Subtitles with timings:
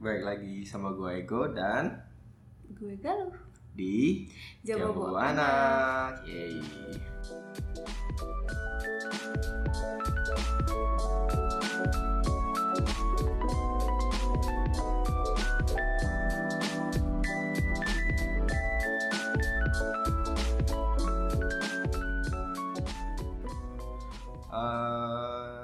[0.00, 1.92] Baik lagi sama gue Ego dan
[2.72, 3.36] Gue galuh.
[3.76, 4.24] di
[4.64, 6.24] Jawabu anak.
[6.24, 6.56] Yeay.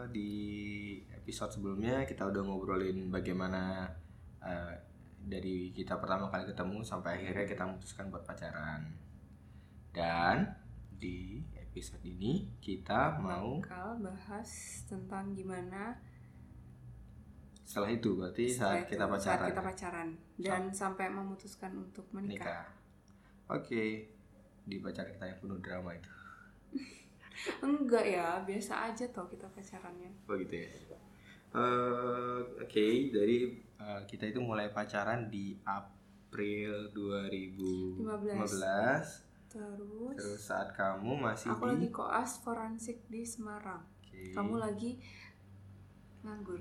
[0.06, 0.32] Di
[1.12, 3.90] episode sebelumnya kita udah ngobrolin bagaimana
[4.46, 4.74] eh,
[5.26, 8.94] dari kita pertama kali ketemu sampai akhirnya kita memutuskan buat pacaran.
[9.90, 10.46] Dan
[10.96, 14.48] di episode ini kita mau Bakal bahas
[14.88, 15.98] tentang gimana
[17.66, 19.26] setelah itu berarti setelah saat itu, kita pacaran.
[19.26, 20.08] saat kita pacaran
[20.38, 22.46] dan sampai memutuskan untuk menikah.
[22.46, 22.66] nikah.
[23.50, 24.06] Oke,
[24.62, 26.10] di pacaran kita yang penuh drama itu.
[27.66, 30.14] Enggak ya, biasa aja toh kita pacarannya.
[30.30, 30.70] Oh gitu ya.
[31.56, 33.38] Eh, Oke, jadi
[33.80, 38.04] eh, kita itu mulai pacaran di April 2015.
[39.48, 43.80] Terus, Terus saat kamu masih aku di lagi koas forensik di Semarang.
[44.04, 44.36] Oke.
[44.36, 45.00] Kamu lagi
[46.20, 46.60] nganggur.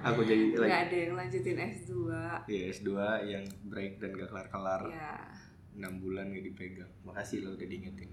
[0.00, 1.92] aku jadi Nggak lagi ada yang lanjutin S2.
[2.48, 2.90] ya, S2
[3.28, 5.20] yang break dan gak kelar-kelar Ya.
[5.76, 6.92] 6 bulan gak dipegang.
[7.04, 8.08] Makasih lo udah diingetin.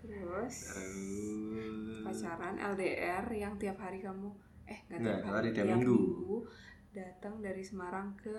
[0.00, 4.32] Terus Terus pacaran LDR yang tiap hari kamu
[4.72, 5.92] eh nggak tiap hari, hari, tiap minggu.
[5.92, 6.36] minggu
[6.92, 8.36] datang dari Semarang ke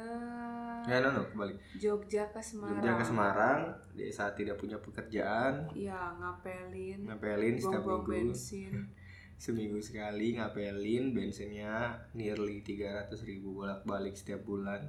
[0.85, 1.53] Ya, no, no, kembali.
[1.77, 2.81] Jogja ke Semarang.
[2.81, 3.59] Jogja ke Semarang
[3.93, 8.09] di saat tidak punya pekerjaan, Iya, ngapelin, ngapelin setiap minggu.
[8.09, 8.73] bensin.
[9.35, 14.79] seminggu sekali ngapelin bensinnya nearly 300 ribu bolak-balik setiap bulan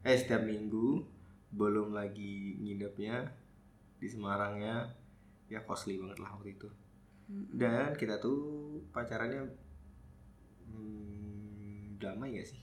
[0.00, 1.04] eh setiap minggu
[1.52, 3.28] belum lagi nginepnya
[4.00, 4.88] di Semarangnya
[5.52, 6.68] ya costly banget lah waktu itu
[7.52, 8.38] dan kita tuh
[8.96, 9.44] pacarannya
[10.76, 12.60] hmm, damai gak sih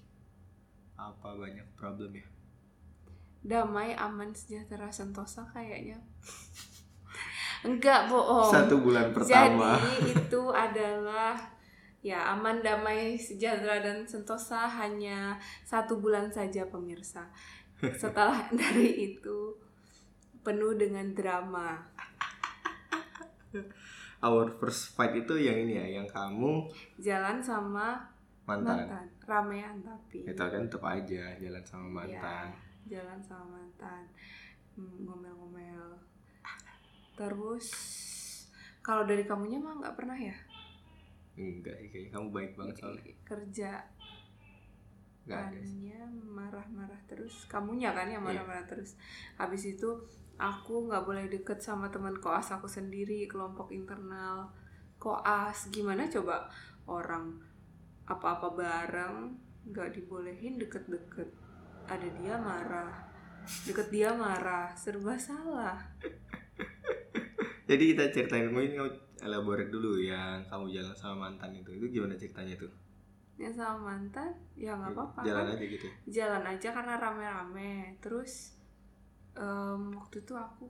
[0.93, 2.27] apa banyak problem ya
[3.43, 5.99] Damai, aman, sejahtera, sentosa kayaknya.
[7.67, 8.51] Enggak bohong.
[8.51, 11.35] satu bulan pertama Jadi itu adalah
[11.99, 15.35] ya aman, damai, sejahtera dan sentosa hanya
[15.67, 17.27] satu bulan saja pemirsa.
[17.83, 19.59] Setelah dari itu
[20.39, 21.83] penuh dengan drama.
[24.23, 26.63] Our first fight itu yang ini ya yang kamu
[26.97, 27.99] Jalan sama
[28.43, 30.23] mantan, mantan, ramean tapi.
[30.23, 32.47] itu kan tetap aja jalan sama mantan
[32.83, 34.03] Ya, jalan sama mantan,
[34.73, 36.01] Hmm, ngomel-ngomel.
[37.13, 37.67] Terus
[38.81, 40.33] kalau dari kamunya mah nggak pernah ya
[41.33, 43.71] enggak sih kayaknya kamu baik banget soalnya kerja
[45.23, 45.55] ada.
[45.55, 48.43] Annya marah-marah terus kamunya kan yang Iya.
[48.43, 48.99] marah-marah terus
[49.33, 49.89] habis itu
[50.43, 54.51] aku nggak boleh deket sama teman koas aku sendiri kelompok internal
[54.99, 55.71] koas.
[55.71, 56.51] Gimana coba
[56.83, 57.39] orang
[58.03, 59.31] apa-apa bareng
[59.71, 61.31] nggak dibolehin deket-deket.
[61.87, 63.13] Ada dia marah
[63.67, 64.71] deket dia marah.
[64.75, 65.79] Serba salah.
[67.69, 68.91] Jadi kita ceritain mungkin kamu
[69.23, 71.71] elaborate dulu yang kamu jalan sama mantan itu.
[71.71, 72.71] Itu gimana ceritanya tuh?
[73.33, 74.29] yang sama mantan?
[74.53, 75.25] Ya nggak apa-apa.
[75.25, 75.87] Jalan kan aja gitu.
[76.05, 77.97] jalan aja karena rame-rame.
[77.97, 78.52] Terus
[79.37, 80.69] em, waktu itu aku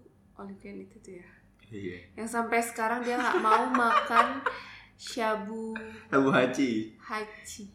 [0.49, 1.27] eat itu ya.
[1.73, 1.97] Iya.
[2.21, 4.45] yang sampai sekarang dia nggak mau makan
[4.93, 5.73] shabu
[6.05, 6.93] Sabu Haci.
[7.01, 7.65] haji.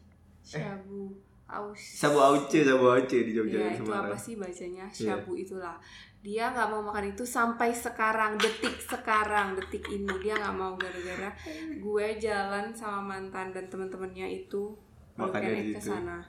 [0.46, 1.18] Shabu
[1.50, 1.80] aus.
[1.98, 4.86] Sabu Auce, Sabu Auce di Jogja ya itu apa sih bacanya?
[4.86, 5.18] Iya.
[5.18, 5.74] shabu itulah.
[6.22, 10.14] Dia nggak mau makan itu sampai sekarang detik sekarang detik ini.
[10.22, 11.34] Dia nggak mau gara-gara
[11.74, 14.78] gue jalan sama mantan dan teman-temannya itu
[15.18, 16.22] Eat ke sana.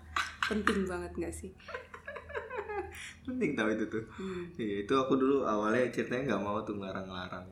[0.49, 1.53] Penting banget nggak sih
[3.23, 4.03] Penting tahu itu tuh.
[4.15, 4.43] hmm.
[4.55, 7.45] Iya, itu aku dulu awalnya ceritanya nggak mau tuh ngelarang-larang.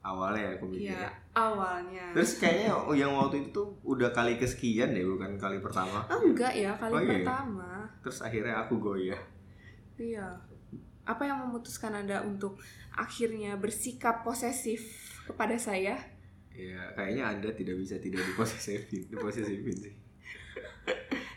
[0.00, 0.94] Awalnya ya aku mikir.
[0.94, 5.58] ya awalnya Terus kayaknya oh, yang waktu itu tuh udah kali kesekian deh, bukan kali
[5.58, 6.06] pertama.
[6.06, 7.10] enggak ya kali Oh, iya.
[7.18, 7.70] pertama
[8.06, 9.18] Terus akhirnya aku goyah.
[9.98, 10.38] Iya.
[11.02, 12.62] Apa yang memutuskan Anda untuk
[12.94, 14.78] akhirnya bersikap posesif
[15.26, 15.98] kepada saya?
[16.54, 19.94] Ya, kayaknya Anda tidak bisa tidak diposesifin, diposesifin sih.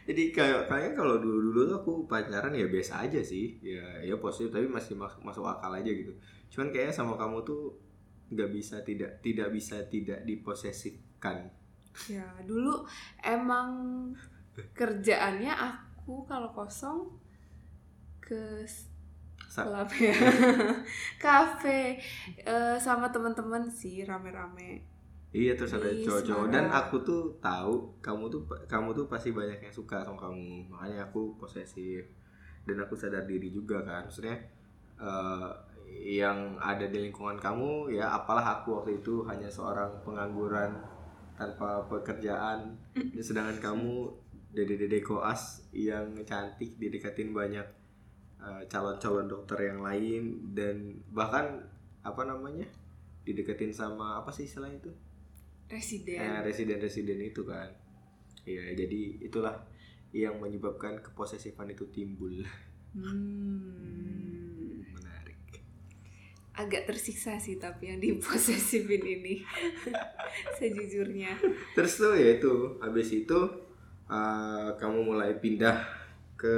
[0.10, 3.62] Jadi kayak kayaknya kalau dulu-dulu tuh aku pacaran ya biasa aja sih.
[3.62, 6.10] Ya ya positif tapi masih masuk, masuk akal aja gitu.
[6.50, 7.78] Cuman kayaknya sama kamu tuh
[8.34, 11.54] nggak bisa tidak tidak bisa tidak diposesifkan.
[12.10, 12.90] Ya, dulu
[13.22, 13.70] emang
[14.74, 17.14] kerjaannya aku kalau kosong
[18.18, 18.66] ke
[19.50, 20.16] klub ya.
[21.24, 22.02] Kafe
[22.42, 24.86] eh, sama teman-teman sih rame-rame.
[25.30, 26.46] Iya terus ada cowok-cowok.
[26.50, 30.74] dan aku tuh tahu kamu tuh kamu tuh pasti banyak yang suka sama kamu.
[30.74, 32.02] Makanya aku posesif.
[32.66, 34.10] Dan aku sadar diri juga kan.
[34.10, 34.34] Maksudnya
[34.98, 35.50] eh,
[36.18, 40.74] yang ada di lingkungan kamu ya apalah aku waktu itu hanya seorang pengangguran
[41.38, 42.74] tanpa pekerjaan.
[43.22, 44.10] Sedangkan kamu
[44.50, 47.68] dede-dede koas yang cantik didekatin banyak
[48.42, 50.42] eh, calon-calon dokter yang lain.
[50.58, 51.70] Dan bahkan
[52.02, 52.66] apa namanya
[53.22, 54.90] dideketin sama apa sih istilah itu
[55.70, 56.18] residen.
[56.18, 57.70] Eh, residen-residen itu kan.
[58.44, 59.56] Iya jadi itulah
[60.10, 62.42] yang menyebabkan keposesifan itu timbul.
[62.98, 64.82] Hmm.
[64.98, 65.38] menarik.
[66.58, 69.46] Agak tersiksa sih tapi yang diposesifin ini.
[70.58, 71.38] Sejujurnya.
[71.78, 73.40] Terus tuh ya itu habis itu
[74.10, 75.86] eh, kamu mulai pindah
[76.34, 76.56] ke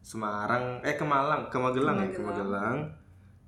[0.00, 2.78] Semarang eh ke Malang ke Magelang ya ke Magelang.
[2.78, 2.78] Magelang.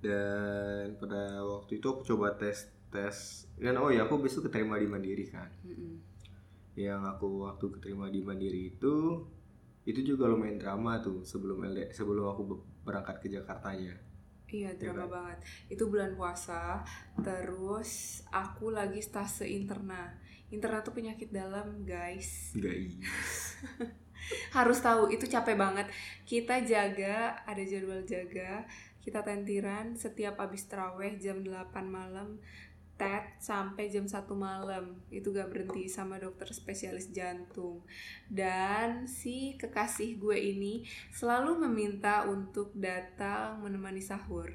[0.03, 3.17] Dan pada waktu itu aku coba tes tes
[3.63, 5.95] dan oh ya aku besok keterima di Mandiri kan Mm-mm.
[6.77, 8.95] yang aku waktu keterima di Mandiri itu
[9.91, 13.95] itu juga lumayan drama tuh sebelum LD sebelum aku be- berangkat ke Jakartanya
[14.53, 15.13] Iya drama kan?
[15.15, 15.39] banget.
[15.73, 16.85] Itu bulan puasa.
[17.27, 20.13] Terus aku lagi stase interna.
[20.53, 22.53] Interna tuh penyakit dalam guys.
[22.55, 22.95] guys
[24.57, 25.87] Harus tahu itu capek banget.
[26.29, 28.69] Kita jaga, ada jadwal jaga.
[29.03, 32.39] Kita tentiran setiap abis teraweh jam 8 malam.
[32.97, 34.95] Tet sampai jam 1 malam.
[35.11, 37.83] Itu gak berhenti sama dokter spesialis jantung.
[38.29, 44.49] Dan si kekasih gue ini selalu meminta untuk datang menemani sahur.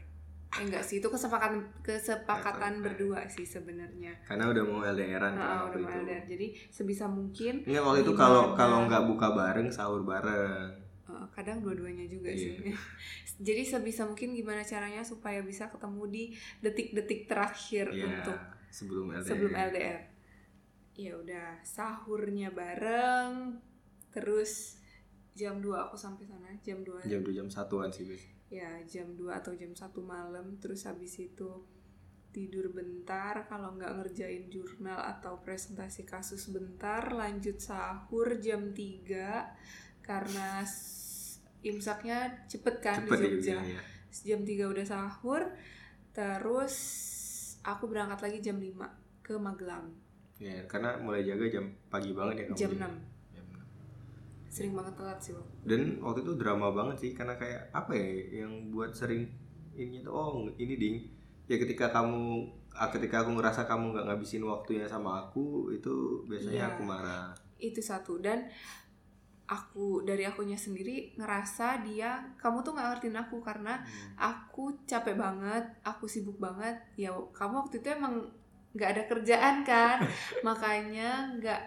[0.57, 4.15] Eh, enggak sih, itu kesepakatan kesepakatan berdua sih sebenarnya.
[4.23, 6.23] karena udah mau LDRan kan Nah, waktu udah itu LDR.
[6.23, 10.86] Jadi sebisa mungkin Enggak waktu itu kalau kalau nggak buka bareng sahur bareng
[11.27, 12.37] kadang dua-duanya juga Iya.
[12.37, 12.53] sih.
[13.47, 16.23] Jadi sebisa mungkin gimana caranya supaya bisa ketemu di
[16.59, 19.25] detik-detik terakhir Iya, untuk sebelum LDR.
[19.25, 19.99] sebelum LDR.
[20.93, 23.61] Ya udah, sahurnya bareng.
[24.09, 24.81] Terus
[25.31, 28.23] jam 2 aku sampai sana, jam 2 Jam 2 jam satuan sih bis.
[28.47, 31.67] ya jam 2 atau jam 1 malam terus habis itu
[32.31, 39.51] tidur bentar kalau nggak ngerjain jurnal atau presentasi kasus bentar lanjut sahur jam 3
[39.99, 40.63] karena
[41.59, 43.81] imsaknya cepet kan Cepet di ya Jogja ya.
[44.09, 45.41] jam 3 udah sahur
[46.11, 46.75] terus
[47.61, 48.73] aku berangkat lagi jam 5
[49.21, 49.87] ke Magelang
[50.37, 52.55] Ya, karena mulai jaga jam pagi banget ya kamu.
[52.55, 52.85] jam ya?
[52.85, 53.57] 6 Jam 6.
[54.47, 55.45] sering banget telat sih Wak.
[55.63, 58.07] Dan waktu itu drama banget sih karena kayak apa ya
[58.39, 59.25] yang buat sering
[59.73, 60.95] ini tuh oh ini ding
[61.43, 65.93] ya ketika kamu ah, ketika aku ngerasa kamu nggak ngabisin waktunya sama aku itu
[66.23, 66.69] biasanya Iya.
[66.71, 68.45] aku marah itu satu dan
[69.47, 73.79] aku dari akunya sendiri ngerasa dia kamu tuh nggak ngertiin aku karena
[74.19, 76.75] aku capek banget aku sibuk banget.
[76.99, 78.27] Ya kamu waktu itu emang
[78.75, 80.03] nggak ada kerjaan kan?
[80.47, 81.61] Makanya nggak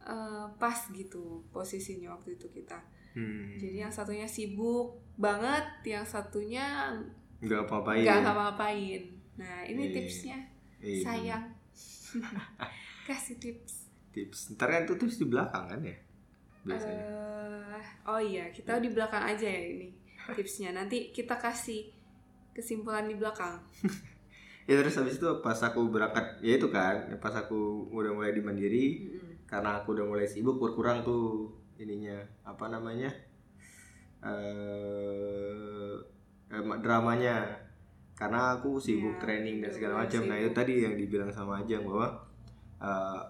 [0.00, 2.80] eh, pas gitu posisinya waktu itu kita.
[3.10, 3.58] Hmm.
[3.58, 6.94] jadi yang satunya sibuk banget yang satunya
[7.42, 8.06] nggak apa-apain.
[8.06, 9.02] Nggak ngapa-ngapain
[9.36, 9.94] nah ini Iya.
[9.98, 10.38] tipsnya.
[10.80, 11.02] Iya.
[11.04, 11.44] sayang.
[13.10, 13.90] Kasih tips.
[14.14, 14.54] Tips.
[14.54, 15.96] Ntar kan itu tips di belakang kan ya
[16.64, 17.04] biasanya
[17.70, 19.88] Eh, oh iya, kita di belakang aja ya ini
[20.36, 20.70] tipsnya.
[20.76, 21.90] Nanti kita kasih
[22.52, 23.56] kesimpulan di belakang.
[24.68, 28.38] ya terus habis itu pas aku berangkat ya itu kan pas aku udah mulai di
[28.38, 29.42] mandiri Mm-mm.
[29.50, 33.10] karena aku udah mulai sibuk berkurang tuh ininya apa namanya
[34.22, 35.96] eh
[36.54, 37.50] eh, dramanya
[38.14, 41.82] karena aku sibuk Ya, training dan segala macam nah itu tadi yang dibilang sama Ajeng
[41.82, 42.06] bahwa
[42.78, 43.20] eh,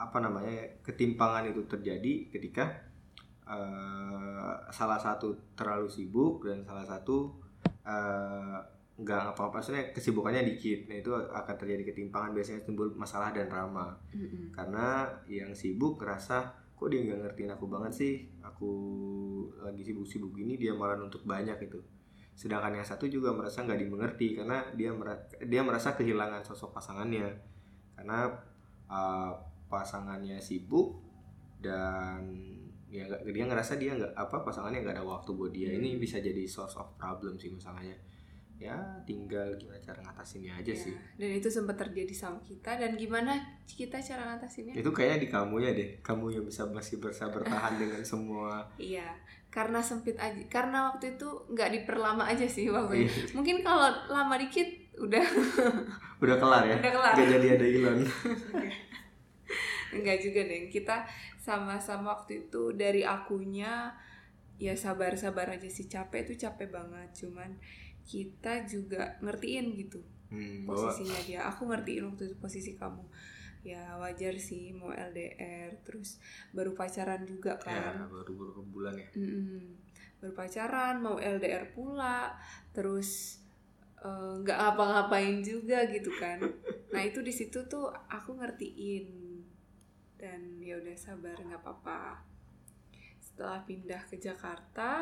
[0.00, 2.64] apa namanya ketimpangan itu terjadi ketika
[3.44, 7.36] eh, salah satu terlalu sibuk dan salah satu
[7.84, 8.58] eh,
[9.00, 10.88] nggak apa-apa maksudnya kesibukannya dikit.
[10.88, 14.52] Nah itu akan terjadi ketimpangan biasanya timbul masalah dan drama Mm-mm.
[14.52, 18.14] karena yang sibuk ngerasa kok dia nggak ngertiin aku banget sih?
[18.40, 18.70] Aku
[19.60, 21.80] lagi sibuk-sibuk gini dia malah untuk banyak itu
[22.40, 27.28] sedangkan yang satu juga merasa nggak dimengerti karena dia mera- dia merasa kehilangan sosok pasangannya.
[27.92, 28.32] Karena
[28.88, 29.32] uh,
[29.70, 30.98] pasangannya sibuk
[31.58, 32.26] dan
[32.86, 36.02] ya nggak- dia ngerasa dia nggak apa pasangannya nggak ada waktu buat dia ini Hmm.
[36.02, 37.94] bisa jadi source of problem sih masalahnya
[38.56, 42.92] ya tinggal gimana cara ngatasinnya aja Ya, sih Dan itu sempat terjadi sama kita dan
[42.92, 43.32] gimana
[43.64, 44.74] kita cara ngatasinnya?
[44.74, 49.16] itu kayaknya di kamu ya deh kamu yang bisa masih bisa bertahan dengan semua Iya,
[49.48, 50.36] karena sempit aja.
[50.46, 53.08] Karena waktu itu nggak diperlama aja sih waktu itu.
[53.08, 54.68] Iya, Mungkin kalau lama dikit
[55.00, 55.24] udah
[56.22, 57.12] udah kelar ya udah kelar.
[57.16, 58.00] nggak jadi ada Elon
[59.96, 60.70] Enggak juga deh.
[60.70, 61.06] Kita
[61.40, 63.94] sama-sama waktu itu dari akunya
[64.60, 65.88] ya sabar-sabar aja sih.
[65.88, 67.56] Capek itu capek banget cuman
[68.04, 70.00] kita juga ngertiin gitu
[70.34, 71.40] hmm, bahwa posisinya dia.
[71.46, 73.04] Aku ngertiin waktu itu posisi kamu.
[73.60, 76.16] Ya wajar sih mau LDR terus
[76.56, 78.08] baru pacaran juga ya kan.
[78.08, 79.08] baru beberapa bulan ya.
[79.12, 79.76] Mm-mm.
[80.20, 82.36] baru pacaran mau LDR pula
[82.76, 83.40] terus
[84.00, 86.40] eh, nggak ngapa-ngapain juga gitu kan.
[86.90, 89.29] Nah itu di situ tuh aku ngertiin
[90.20, 92.20] dan ya udah sabar nggak apa-apa
[93.24, 95.00] setelah pindah ke Jakarta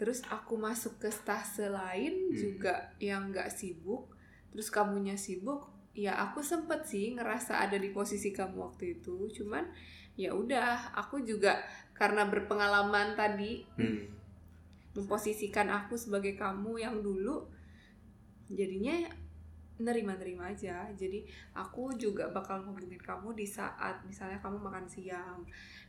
[0.00, 2.34] terus aku masuk ke stase lain Hmm.
[2.34, 4.08] juga yang nggak sibuk
[4.48, 9.68] terus kamunya sibuk ya aku sempet sih ngerasa ada di posisi kamu waktu itu cuman
[10.16, 11.60] ya udah aku juga
[11.92, 14.08] karena berpengalaman tadi Hmm.
[14.96, 17.44] memposisikan aku sebagai kamu yang dulu
[18.48, 19.08] jadinya
[19.78, 20.84] nerima-nerima aja.
[20.92, 25.40] Jadi aku juga bakal ngomongin kamu di saat misalnya kamu makan siang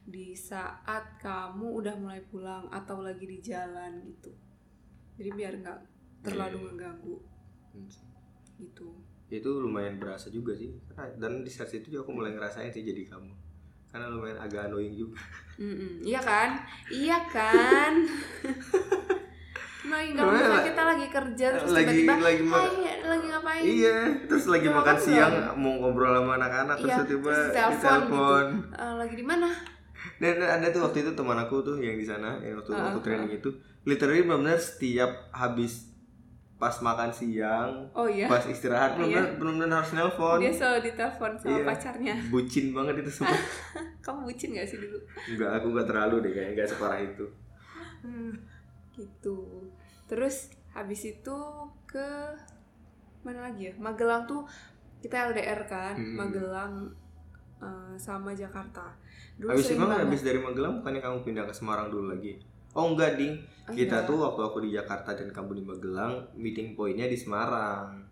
[0.04, 4.32] di saat kamu udah mulai pulang atau lagi di jalan gitu.
[5.20, 5.80] Jadi biar nggak
[6.24, 6.66] terlalu Iya.
[6.72, 7.18] mengganggu.
[7.74, 7.90] Hmm.
[8.54, 8.86] gitu.
[9.34, 10.72] Itu lumayan berasa juga sih.
[11.18, 13.34] Dan di saat itu juga aku mulai ngerasain sih jadi kamu.
[13.90, 15.18] Karena lumayan agak annoying juga.
[16.02, 16.50] Iya kan?
[16.90, 17.94] Iya kan
[19.94, 23.62] nggak Karena misalnya kita lagi kerja terus lagi tiba-tiba lagi ma- "Hai, lagi ngapain?
[23.64, 25.56] Iya terus lagi Udah makan siang belum?
[25.56, 28.46] mau ngobrol sama anak-anak terus Iya, tiba-tiba terus di telepon telepon.
[28.74, 29.50] Eh, lagi di mana?
[30.16, 33.04] Dan ada tuh waktu itu teman aku tuh yang di sana yang waktu waktu ah,
[33.04, 33.50] training itu
[33.84, 35.92] literally benar-benar setiap habis
[36.56, 38.24] pas makan siang oh iya.
[38.26, 39.36] pas istirahat benar-benar Iya.
[39.36, 40.38] benar-benar harus nelpon.
[40.40, 41.64] Dia selalu ditelepon sama Iya.
[41.66, 42.16] pacarnya.
[42.30, 43.36] Bucin banget itu semua.
[44.06, 44.96] Kamu bucin gak sih dulu?
[45.26, 47.26] Enggak aku enggak terlalu deh kayaknya enggak separah itu.
[48.94, 49.36] Gitu
[50.14, 51.38] terus habis itu
[51.90, 52.08] ke
[53.26, 53.74] mana lagi ya?
[53.82, 54.46] Magelang tuh
[55.02, 56.14] kita LDR kan Hmm.
[56.22, 56.74] Magelang
[57.58, 58.94] eh, sama Jakarta.
[59.42, 62.38] Dulu habis kan habis dari Magelang bukannya kamu pindah ke Semarang dulu lagi?
[62.78, 63.42] Oh enggak ding.
[63.66, 64.08] Oh, kita iya.
[64.08, 68.03] tuh waktu aku di Jakarta dan kamu di Magelang meeting pointnya di Semarang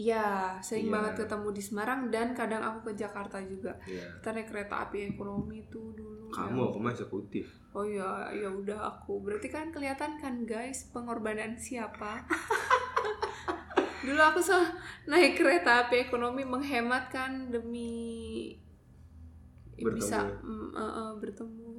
[0.00, 0.94] Iya, sering Iya.
[0.96, 3.76] banget ketemu di Semarang dan kadang aku ke Jakarta juga.
[3.84, 4.00] Iya.
[4.16, 6.32] Kita naik kereta api ekonomi tuh dulu.
[6.32, 9.18] kamu aku mah eksekutif Oh ya, ya udah aku.
[9.20, 12.22] Berarti kan kelihatan kan guys pengorbanan siapa?
[14.00, 14.56] Dulu aku so
[15.04, 18.56] naik kereta api ekonomi menghemat kan demi
[19.76, 19.92] Bertemu.
[19.92, 21.70] bisa mm, eh, eh, bertemu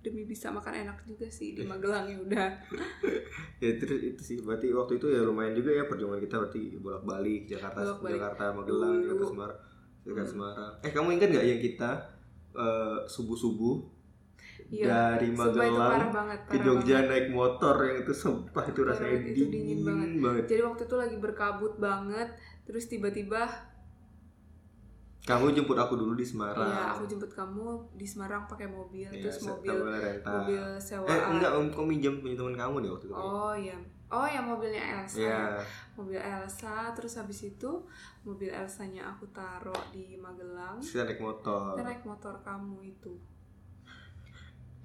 [0.00, 2.48] demi bisa makan enak juga sih di Magelang ya udah.
[3.62, 7.04] ya terus itu sih berarti waktu itu ya lumayan juga ya perjuangan kita berarti bolak
[7.04, 8.12] balik Jakarta Bolak-balik.
[8.16, 9.04] Jakarta Magelang Dulu.
[9.04, 9.58] Jakarta Semarang
[10.00, 10.32] Jakarta Hmm.
[10.32, 11.90] Semarang eh kamu ingat nggak yang kita
[13.06, 13.76] subuh subuh
[14.66, 14.86] Iya.
[14.86, 17.10] dari Magelang parah banget, ke Jogja banget.
[17.10, 20.10] naik motor yang itu sumpah itu rasanya itu dingin, dingin banget.
[20.16, 20.44] banget.
[20.46, 22.28] Jadi waktu itu lagi berkabut banget,
[22.62, 23.50] terus tiba-tiba
[25.20, 26.64] Kamu jemput aku dulu di Semarang.
[26.64, 30.32] Iya, aku jemput kamu di Semarang pakai mobil, Iya, terus mobil kamu rental.
[30.32, 31.12] mobil sewaan.
[31.12, 33.14] Eh enggak, om kau minjem punya teman kamu nih waktu itu.
[33.14, 33.76] Oh iya.
[34.10, 35.20] Oh ya mobilnya Elsa.
[35.20, 35.42] Iya.
[35.94, 37.70] Mobil Elsa, terus habis itu
[38.22, 40.80] mobil Elsanya aku taruh di Magelang.
[40.80, 41.76] Kita naik motor.
[41.76, 43.12] Kita naik motor kamu itu.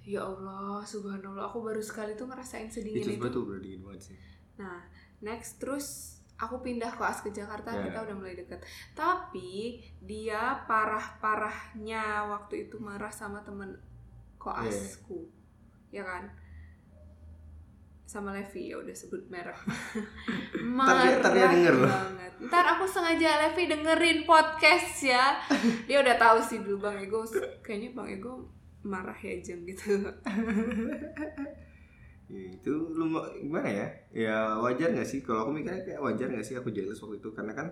[0.06, 3.26] Ya Allah, subhanallah, aku baru sekali tuh ngerasain sedingin Itu itu.
[3.26, 4.18] tuh udah dingin banget sih.
[4.62, 4.86] Nah,
[5.18, 7.84] next terus aku pindah koas ke Jakarta, Ya.
[7.84, 8.60] kita udah mulai deket.
[8.92, 13.72] Tapi dia parah-parahnya waktu itu marah sama temen
[14.36, 15.32] koasku,
[15.90, 16.28] ya kan?
[18.06, 19.58] Sama Levi ya udah sebut merek.
[20.78, 21.90] Ntar dia- ntar dia denger loh.
[21.90, 22.32] banget.
[22.38, 25.40] Ntar aku sengaja Levi dengerin podcast ya.
[25.90, 27.24] Dia udah tahu sih dulu Bang Ego,
[27.60, 28.46] kayaknya Bang Ego
[28.84, 29.98] marah ya jeng gitu.
[32.26, 33.06] Ya, itu lu
[33.38, 33.88] gimana ya?
[34.10, 35.22] Ya wajar nggak sih?
[35.22, 36.58] Kalau aku mikirnya kayak wajar nggak sih?
[36.58, 37.30] Aku jealous waktu itu.
[37.38, 37.70] Karena kan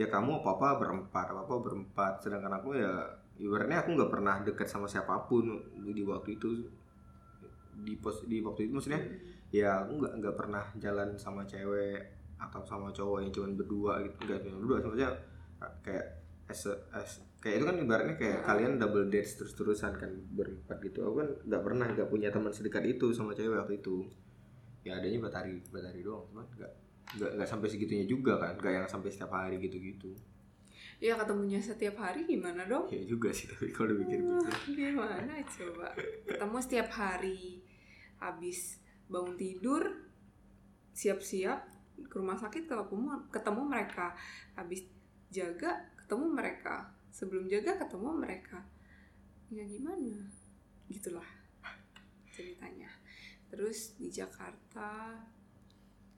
[0.00, 2.12] ya kamu apa apa berempat apa apa berempat.
[2.24, 3.04] Sedangkan aku ya
[3.36, 6.64] ibaratnya aku nggak pernah deket sama siapa pun di waktu itu.
[7.80, 9.00] Di pos di waktu itu maksudnya
[9.52, 14.16] ya aku nggak nggak pernah jalan sama cewek atau sama cowok yang cuma berdua gitu.
[14.24, 14.76] Nggak cuma berdua.
[14.88, 15.12] Maksudnya
[15.84, 16.06] kayak
[16.50, 18.46] as, a- as- kayak itu kan ibaratnya kayak Hmm.
[18.46, 22.50] kalian double dates terus terusan kan berempat gitu aku kan nggak pernah nggak punya teman
[22.50, 24.04] sedekat itu sama cewek waktu itu
[24.80, 26.72] ya adanya batari batari doang cuman nggak
[27.12, 30.10] nggak nggak sampai segitunya juga kan nggak yang sampai setiap hari gitu gitu
[31.00, 32.84] Ya ketemunya setiap hari gimana dong?
[32.86, 35.96] ya juga sih tapi kalau dipikir-pikir Gimana coba?
[36.28, 37.64] Ketemu setiap hari.
[38.20, 38.76] Habis
[39.08, 39.80] bangun tidur,
[40.92, 41.60] siap-siap
[42.02, 42.96] ke rumah sakit ketemu
[43.28, 44.12] ketemu mereka.
[44.52, 44.84] Habis
[45.32, 46.90] jaga ketemu mereka.
[47.14, 48.58] Sebelum jaga ketemu mereka.
[49.54, 50.26] Ya gimana?
[50.90, 51.30] Gitulah
[52.34, 52.90] ceritanya.
[53.46, 55.14] Terus di Jakarta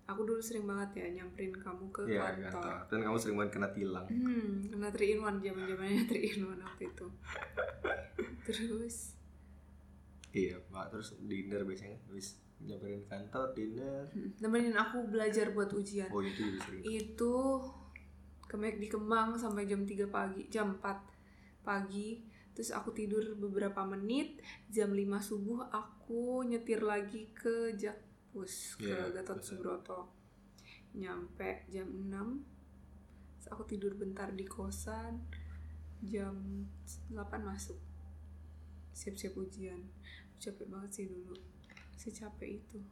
[0.08, 2.84] aku dulu sering banget ya nyamperin kamu ke ya kantor.
[2.90, 6.56] dan kamu sering banget kena tilang Hmm, kena 3 in 1 zaman-zamannya 3 in 1
[6.60, 7.06] waktu itu.
[8.48, 8.96] Terus
[10.32, 16.08] iya pak terus dinner biasanya habis nyamperin kantor dinner hmm, nemenin aku belajar buat ujian.
[16.08, 17.32] oh itu juga sering Itu
[18.52, 22.20] kemek di Kemang sampai jam 3 pagi, jam 4 pagi.
[22.52, 29.08] Terus aku tidur beberapa menit, jam 5 subuh aku nyetir lagi ke Jakpus, ke Iya,
[29.16, 29.48] Gatot betul.
[29.56, 30.00] Subroto.
[30.92, 32.12] Nyampe jam 6.
[33.40, 35.24] Terus aku tidur bentar di kosan.
[36.02, 36.34] jam
[37.14, 37.78] 8 masuk
[38.92, 39.78] siap-siap ujian
[40.36, 41.30] capek banget sih dulu
[41.94, 42.82] secapek itu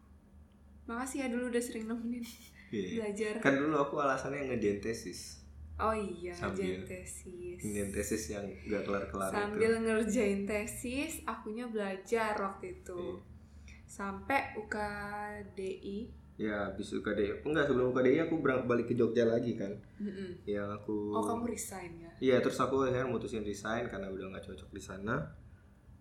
[0.87, 2.23] makasih ya dulu udah sering nemenin
[2.71, 3.02] Iya.
[3.02, 5.40] belajar kan dulu aku alasannya ngerjain tesis
[5.81, 12.37] oh iya Sambil tesis ngerjain tesis yang gak kelar-kelar sambil itu ngerjain tesis akunya belajar
[12.37, 13.83] waktu itu Iya.
[13.89, 15.99] sampai UKDI
[16.37, 20.41] ya habis UKDI enggak sebelum UKDI aku balik ke Jogja lagi kan Mm-mm.
[20.49, 24.45] yang aku oh kamu resign ya Iya terus aku akhirnya mutusin resign karena udah nggak
[24.45, 25.17] cocok di sana.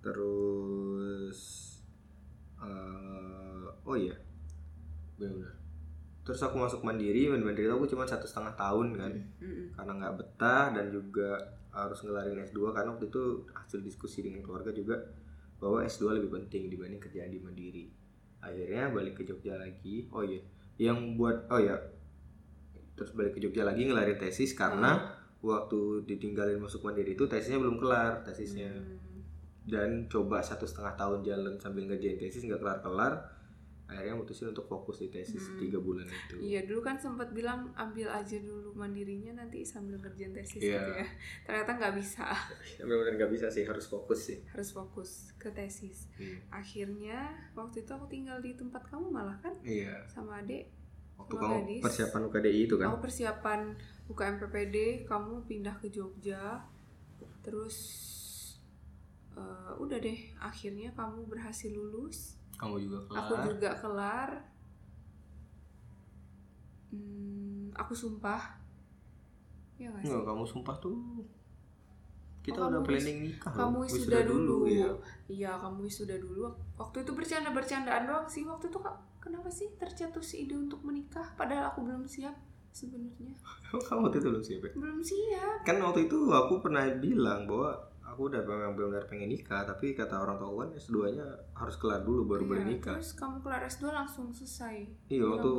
[0.04, 1.40] Terus
[2.60, 4.16] eh, oh iya
[5.16, 5.59] benar.
[6.30, 9.74] Terus aku masuk mandiri, mandiri itu aku cuma satu setengah tahun kan, Mm-mm.
[9.74, 11.42] karena nggak betah dan juga
[11.74, 14.94] harus ngelarin S2 karena waktu itu hasil diskusi dengan keluarga juga
[15.58, 17.90] bahwa S2 lebih penting dibanding kerjaan di mandiri.
[18.46, 20.06] Akhirnya balik ke Jogja lagi.
[20.14, 20.38] Oh iya,
[20.78, 21.74] yang buat oh ya
[22.96, 25.00] terus balik ke Jogja lagi ngelarin tesis karena
[25.40, 29.24] waktu ditinggalin masuk mandiri itu tesisnya belum kelar tesisnya Hmm.
[29.68, 33.14] dan coba satu setengah tahun jalan sambil ngerjain tesis nggak kelar kelar
[33.90, 35.58] akhirnya mutusin untuk fokus di tesis Hmm.
[35.58, 40.30] tiga bulan itu Iya dulu kan sempat bilang ambil aja dulu mandirinya nanti sambil ngerjain
[40.30, 40.78] tesis Iya.
[40.78, 41.08] gitu ya.
[41.44, 42.26] Ternyata nggak bisa,
[42.72, 46.06] ya, benar-benar nggak bisa sih harus fokus sih harus fokus ke tesis.
[46.14, 46.38] Hmm.
[46.54, 47.18] Akhirnya
[47.52, 50.70] waktu itu aku tinggal di tempat kamu malah kan iya sama adik.
[51.16, 51.82] waktu Sama kamu gadis.
[51.82, 53.60] persiapan UKDI itu kan Aku persiapan
[54.08, 56.64] UKM PPD, kamu pindah ke Jogja.
[57.42, 57.76] Terus
[59.32, 62.39] eh, udah deh, akhirnya kamu berhasil lulus.
[62.60, 64.30] Kamu juga kelar Aku juga kelar.
[66.90, 68.42] Hmm, aku sumpah.
[69.78, 70.10] Ya nggak sih?
[70.12, 71.24] Nggak, kamu sumpah tuh
[72.40, 74.66] kita Oh, udah planning nikah kamu wisuda dulu.
[74.66, 74.90] iya.
[75.28, 76.50] Iya, kamu wisuda dulu.
[76.76, 78.44] Waktu itu bercanda-bercandaan doang sih.
[78.44, 81.36] Waktu itu kak, kenapa sih tercetus ide untuk menikah?
[81.36, 82.34] Padahal aku belum siap
[82.72, 83.36] sebenarnya.
[83.88, 84.72] Kamu waktu itu belum siap ya?
[84.76, 85.58] Belum siap.
[85.64, 87.76] kan waktu itu aku pernah bilang bahwa
[88.10, 92.02] aku udah memang benar pengen nikah tapi kata orang tua kan S2 nya harus kelar
[92.02, 94.76] dulu baru boleh Iya, nikah Terus kamu kelar S2 langsung selesai.
[95.08, 95.50] iya waktu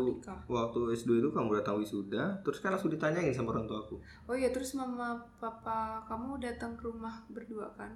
[0.44, 4.35] waktu S2 itu kamu datang wisuda terus kan langsung ditanyain sama orang tua aku Oh
[4.35, 7.94] iya, terus mama papa kamu datang ke rumah berdua kan?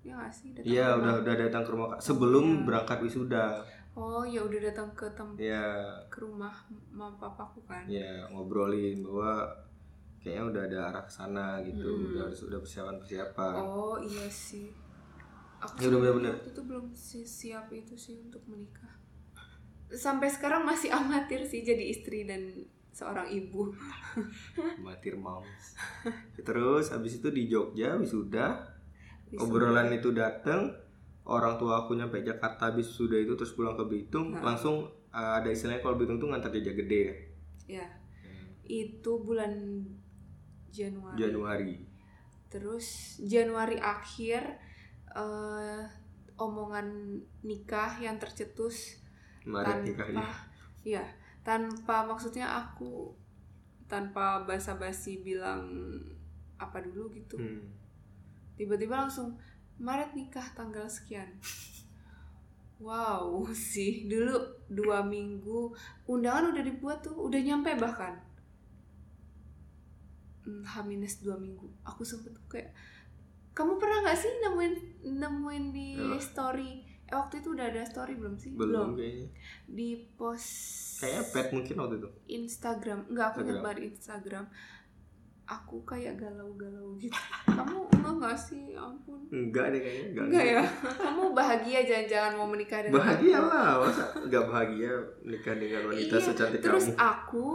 [0.00, 0.50] Ya nggak sih?
[0.50, 1.98] Datang iya udah udah datang ke rumah Kak.
[2.02, 2.62] sebelum Iya.
[2.64, 3.44] berangkat wisuda
[3.92, 5.62] Oh ya udah datang ke tem ya
[6.08, 6.50] ke rumah
[6.88, 7.84] mama papaku kan?
[7.84, 9.46] ya ngobrolin bahwa
[10.22, 12.06] kayaknya udah ada arah ke sana gitu Hmm.
[12.08, 14.70] udah harus udah persiapan persiapan Oh iya sih.
[15.58, 16.32] Aku Ya udah bener-bener.
[16.32, 18.90] waktu itu belum si- siap itu sih untuk menikah.
[19.88, 22.50] Sampai sekarang masih amatir sih jadi istri dan
[22.90, 23.70] seorang ibu.
[24.80, 25.74] matir moms
[26.38, 28.68] terus habis itu di Jogja wisuda
[29.34, 30.68] obrolan itu datang
[31.24, 34.44] orang tua aku nyampe Jakarta habis sudah itu terus pulang ke Bitung Nah.
[34.44, 37.14] langsung uh, ada istilahnya kalau Bitung tuh ngantar jejak gede ya
[37.72, 37.86] Ya,
[38.62, 39.54] itu bulan
[40.72, 41.16] Januari.
[41.20, 41.76] Januari.
[42.48, 44.40] Terus Januari akhir
[45.12, 45.82] eh,
[46.40, 48.98] omongan nikah yang tercetus
[49.44, 50.22] Maret nikahnya.
[50.22, 50.26] tanpa
[50.82, 51.04] ya
[51.42, 53.12] tanpa maksudnya aku
[53.86, 55.68] tanpa basa-basi bilang
[56.56, 57.36] apa dulu gitu.
[57.36, 57.68] Hmm.
[58.56, 59.36] tiba-tiba langsung
[59.82, 61.26] Maret nikah tanggal sekian.
[62.78, 64.38] Wow sih dulu
[64.70, 65.74] dua minggu
[66.08, 68.14] undangan udah dibuat tuh udah nyampe bahkan
[70.44, 71.66] H minus dua minggu.
[71.82, 72.74] Aku sempet kayak
[73.52, 74.74] kamu pernah nggak sih nemuin
[75.12, 76.72] nemuin di story?
[77.04, 78.50] Eh waktu itu udah ada story belum sih?
[78.50, 79.28] Belum kayaknya.
[79.66, 80.50] Di post
[80.98, 82.08] kayaknya pet mungkin waktu itu.
[82.32, 82.98] Instagram.
[83.06, 83.60] Enggak aku Instagram.
[83.60, 84.44] nyebar Instagram.
[85.44, 87.12] Aku kayak galau-galau gitu.
[87.52, 88.72] Kamu enggak nggak sih?
[88.72, 89.20] Ya ampun.
[89.28, 90.62] Enggak deh kayaknya enggak, enggak ya?
[91.04, 93.46] Kamu bahagia jangan-jangan mau menikah dengan bahagia aku.
[93.46, 96.96] lah masa enggak bahagia nikah dengan wanita Iya, secantik terus kamu?
[96.96, 97.46] aku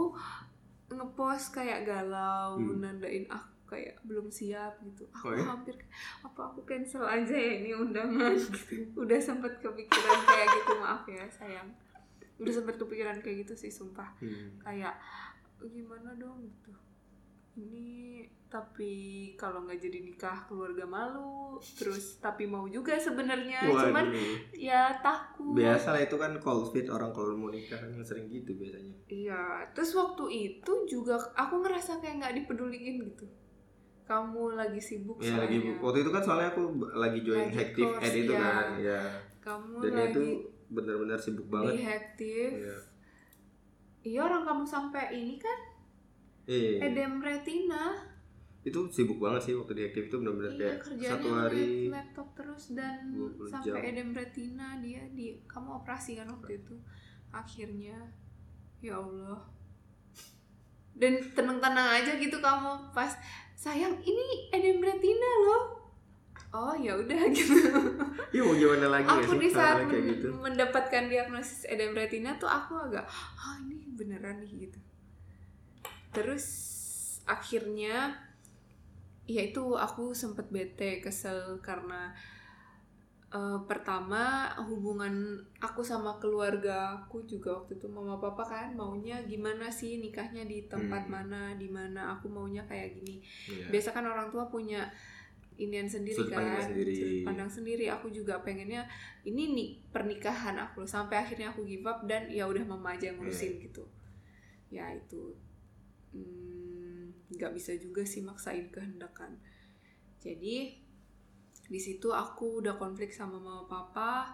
[0.90, 2.80] ngepost kayak galau Hmm.
[2.80, 5.04] nandain aku kayak belum siap gitu.
[5.12, 5.44] Aku Oh ya?
[5.46, 5.76] hampir
[6.18, 8.32] apa aku cancel aja ya ini undangan.
[8.40, 8.88] Gitu.
[8.96, 11.68] Udah sempet kepikiran kayak gitu maaf ya sayang.
[12.36, 14.08] Udah sempet kepikiran kayak gitu sih sumpah.
[14.18, 14.56] Hmm.
[14.58, 14.96] kayak
[15.60, 16.40] gimana dong?
[16.40, 16.72] Gitu
[17.58, 18.92] ini tapi
[19.36, 23.66] kalau nggak jadi nikah keluarga malu terus tapi mau juga sebenarnya.
[23.68, 24.08] Cuman
[24.56, 25.52] ya takut.
[25.52, 26.32] Biasa lah itu kan
[26.72, 28.94] fit orang kalau mau nikah kan sering gitu biasanya.
[29.10, 29.42] Iya
[29.76, 33.28] terus waktu itu juga aku ngerasa kayak nggak dipeduliin gitu.
[34.08, 35.84] Kamu lagi sibuk ya lagi soalnya.
[35.84, 36.62] waktu itu kan soalnya aku
[36.96, 38.40] lagi join Lagi course, Ed itu ya.
[38.40, 39.00] kan ya
[39.44, 40.22] kamu dan lagi itu
[40.72, 42.78] benar-benar sibuk di banget Hactive Iya.
[44.00, 45.58] iya orang kamu sampai ini kan
[46.48, 46.80] Iya.
[46.82, 47.92] edem retina.
[48.60, 52.64] Itu sibuk banget sih waktu di Hactive itu benar-benar Iya, kayak satu hari laptop terus
[52.72, 53.84] dan 20 sampai jam.
[53.86, 56.74] edem retina dia di kamu operasi kan waktu itu.
[57.30, 57.96] Akhirnya
[58.78, 59.44] ya Allah.
[60.92, 63.12] Dan tenang-tenang aja gitu kamu pas
[63.54, 65.64] sayang ini edem retina loh.
[66.48, 67.52] Oh ya udah gitu.
[68.30, 70.28] Ya mau gimana lagi ya aku sih di saat kayak men- gitu?
[70.34, 73.04] mendapatkan diagnosis edem retina tuh aku agak
[73.36, 74.80] ah ini beneran nih gitu
[76.10, 76.44] terus
[77.24, 78.16] akhirnya
[79.24, 82.16] ya itu aku sempet bete kesel karena
[83.28, 89.68] eh, pertama hubungan aku sama keluarga aku juga waktu itu mama papa kan maunya gimana
[89.68, 91.12] sih nikahnya di tempat Hmm.
[91.12, 93.68] mana di mana aku maunya kayak gini Iya.
[93.68, 94.88] biasa kan orang tua punya
[95.58, 96.92] inian sendiri Sudut kan pandang sendiri.
[96.94, 98.86] sudut pandang sendiri aku juga pengennya
[99.22, 103.60] ini nih pernikahan aku sampai akhirnya aku give up dan ya udah mama aja ngurusin
[103.60, 103.84] gitu
[104.70, 105.34] ya itu
[106.12, 109.36] hmm, nggak bisa juga sih maksain kehendakan.
[110.18, 110.74] Jadi
[111.68, 114.32] di situ aku udah konflik sama mama papa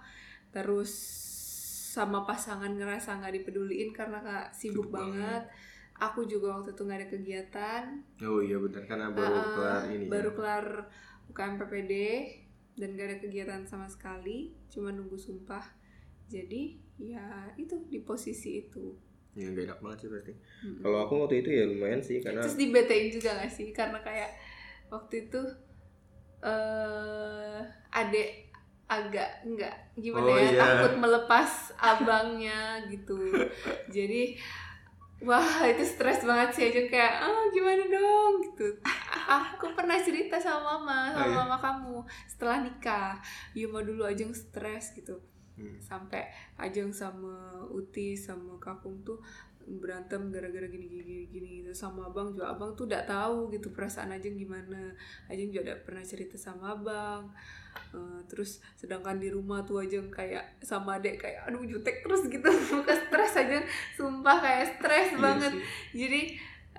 [0.55, 0.91] terus
[1.95, 5.43] sama pasangan ngerasa nggak dipeduliin karena kak sibuk Sibuk banget.
[5.95, 7.83] aku juga waktu itu nggak ada kegiatan.
[8.23, 10.35] Oh iya benar karena baru Uh, kelar ini baru ya.
[10.35, 10.67] kelar
[11.31, 11.93] UKM PPD
[12.75, 15.63] dan gak ada kegiatan sama sekali cuma nunggu sumpah.
[16.27, 18.95] Jadi ya itu di posisi itu
[19.35, 20.79] ya gak enak banget sih berarti Mm-mm.
[20.79, 23.69] kalau aku waktu itu ya lumayan sih karena terus dibetain juga gak sih?
[23.75, 24.31] Karena kayak
[24.89, 25.41] waktu itu
[26.45, 28.31] eh adek
[28.85, 30.61] agak enggak gimana Oh, ya iya.
[30.61, 33.17] takut melepas abangnya gitu.
[33.89, 34.37] Jadi
[35.25, 38.33] wah itu stres banget sih aja kayak ah gimana dong?
[38.45, 38.67] Gitu.
[39.25, 41.37] Aku pernah cerita sama mama sama Oh, iya?
[41.41, 41.97] mama kamu
[42.29, 43.17] setelah nikah.
[43.57, 45.17] Yuma dulu aja yang stres gitu
[45.55, 45.79] Hmm.
[45.79, 46.27] sampai
[46.59, 47.31] Ajeng sama
[47.71, 49.23] Uti sama Kakung tuh
[49.65, 51.73] berantem gara-gara gini gini gini gitu.
[51.73, 54.93] Sama abang juga abang tuh udah tahu gitu perasaan Ajeng gimana.
[55.25, 57.33] Ajeng juga udah pernah cerita sama abang.
[57.95, 62.45] Eh, terus sedangkan di rumah tuh Ajeng kayak sama adek kayak aduh jutek terus gitu.
[62.75, 63.63] Muka stres aja
[63.95, 65.53] sumpah kayak stres Iya banget.
[65.95, 66.21] jadi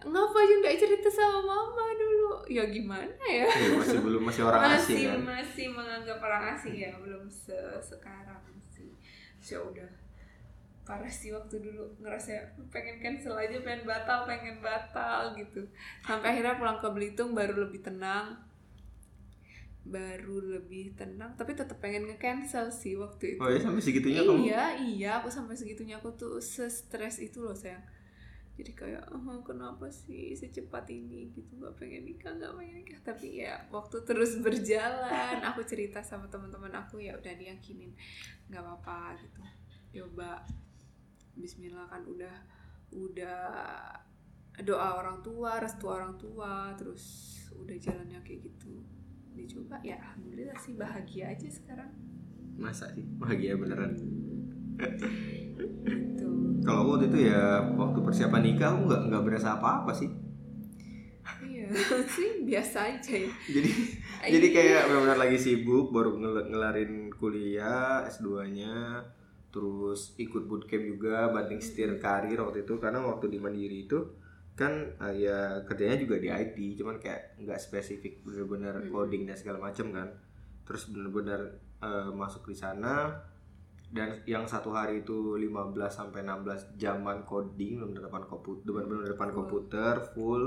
[0.05, 2.45] ngapa aja nggak cerita sama mama dulu?
[2.45, 3.47] Ya gimana ya?
[3.49, 5.19] Iya, masih belum masih orang masih asing kan?
[5.25, 8.37] masih menganggap orang asing ya belum se sekarang
[9.45, 9.85] sih ya udah.
[10.85, 12.33] Parah sih waktu dulu ngerasa
[12.73, 15.61] pengen cancel aja pengen batal pengen batal gitu.
[16.01, 18.41] Sampai akhirnya pulang ke Belitung baru lebih tenang.
[19.85, 23.41] Baru lebih tenang tapi tetap pengen nge-cancel sih waktu itu.
[23.41, 24.49] Oh ya sampai segitunya kamu?
[24.49, 27.94] Iya iya aku sampai segitunya aku tuh se-stres itu loh sayang
[28.55, 31.27] jadi kayak oh, kenapa sih secepat ini?
[31.35, 32.99] Gitu nggak pengen nikah nggak pengen nikah.
[33.03, 37.91] Tapi ya waktu terus berjalan aku cerita sama teman-teman aku ya udah diyakinin
[38.47, 39.43] nggak apa-apa gitu.
[39.99, 40.47] Coba
[41.35, 42.35] Bismillah kan udah
[42.95, 43.39] udah
[44.63, 48.79] doa orang tua restu orang tua terus udah jalannya kayak gitu.
[49.35, 51.91] Dicoba ya alhamdulillah sih bahagia aja sekarang.
[52.55, 53.03] Masa sih?
[53.19, 53.99] Bahagia beneran?
[55.59, 56.34] Gitu
[56.67, 57.41] kalau waktu itu ya
[57.81, 60.09] waktu persiapan nikah aku nggak nggak berasa apa-apa sih.
[61.41, 61.67] Iya
[62.15, 63.31] sih biasa aja ya.
[63.55, 63.69] jadi
[64.33, 69.03] jadi kayak benar-benar lagi sibuk baru ngel- ngelarin kuliah S2-nya
[69.53, 72.73] terus ikut bootcamp juga banting setir karir waktu itu.
[72.83, 73.99] Karena waktu di Mandiri itu
[74.55, 74.71] kan
[75.03, 79.91] eh, ya kerjanya juga di IT cuman kayak nggak spesifik bener-bener coding dan segala macam
[79.91, 80.07] kan.
[80.67, 81.41] Terus bener-bener
[81.83, 83.11] eh, masuk di sana
[83.87, 85.49] dan yang satu hari itu 15
[85.85, 86.45] sampai 16
[86.75, 89.37] jaman coding bener-bener depan komputer bener-bener depan Full.
[89.37, 90.43] komputer full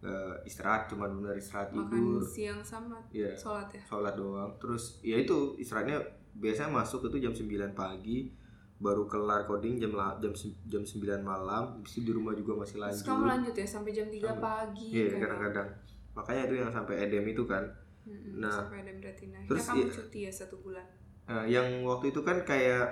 [0.00, 3.82] eh, istirahat cuman bener istirahat makan tidur siang sama Iya sholat ya.
[3.82, 5.98] sholat doang terus ya itu istirahatnya
[6.34, 8.30] biasanya masuk itu jam 9 pagi
[8.78, 10.30] baru kelar coding jam jam
[10.64, 13.90] jam 9 malam habis itu di rumah juga masih Terus lanjut kamu lanjut ya sampai
[13.90, 14.86] jam 3 Sampai- pagi.
[14.88, 15.68] iya kayak- kadang-kadang
[16.14, 17.64] makanya itu yang sampai edem itu kan
[18.04, 19.36] Mm-mm, Nah, sampai ada retina.
[19.44, 20.86] terus ya kamu cuti ya satu bulan.
[21.28, 22.88] Nah, yang waktu itu kan kayak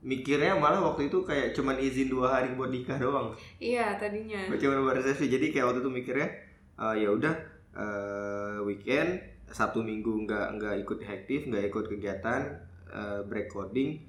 [0.00, 4.44] mikirnya malah waktu itu kayak cuman izin dua hari buat nikah doang Iya tadinya.
[4.52, 6.28] cuman buat resepsi jadi kayak waktu itu mikirnya
[6.76, 7.34] eh, ya udah
[7.72, 12.40] eh, weekend sabtu minggu nggak nggak ikut aktif nggak ikut kegiatan
[12.86, 14.04] eh, break coding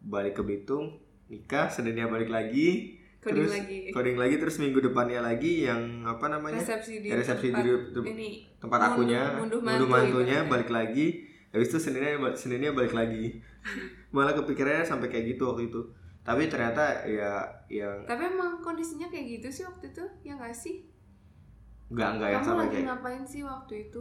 [0.00, 3.78] balik ke Bitung nikah seninnya balik lagi Coding terus lagi.
[3.90, 7.70] coding lagi terus minggu depannya lagi yang apa namanya Resepsi di Ya, resepsi tempat di
[7.92, 10.48] tem- ini tempat munduh- akunya munduh munduh mantu mantunya ibaratnya.
[10.48, 11.06] balik lagi
[11.58, 13.42] habis itu seninnya seninnya balik lagi.
[14.14, 15.82] Malah kepikirannya sampai kayak gitu waktu itu.
[16.22, 20.86] Tapi ternyata ya yang Tapi emang kondisinya kayak gitu sih waktu itu, ya nggak sih?
[21.88, 24.00] nggak nggak yang kamu lagi kayak ngapain sih waktu itu?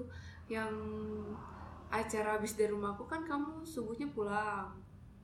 [0.52, 0.72] Yang
[1.88, 4.70] acara habis dari rumahku kan kamu subuhnya pulang.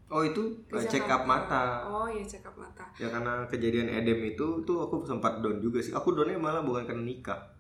[0.08, 1.86] Oh itu ke uh, check up mata.
[1.86, 2.88] Oh iya check up mata.
[2.96, 5.94] ya karena kejadian edem itu tuh aku sempat down juga sih.
[5.94, 7.54] Aku downnya malah bukan karena nikah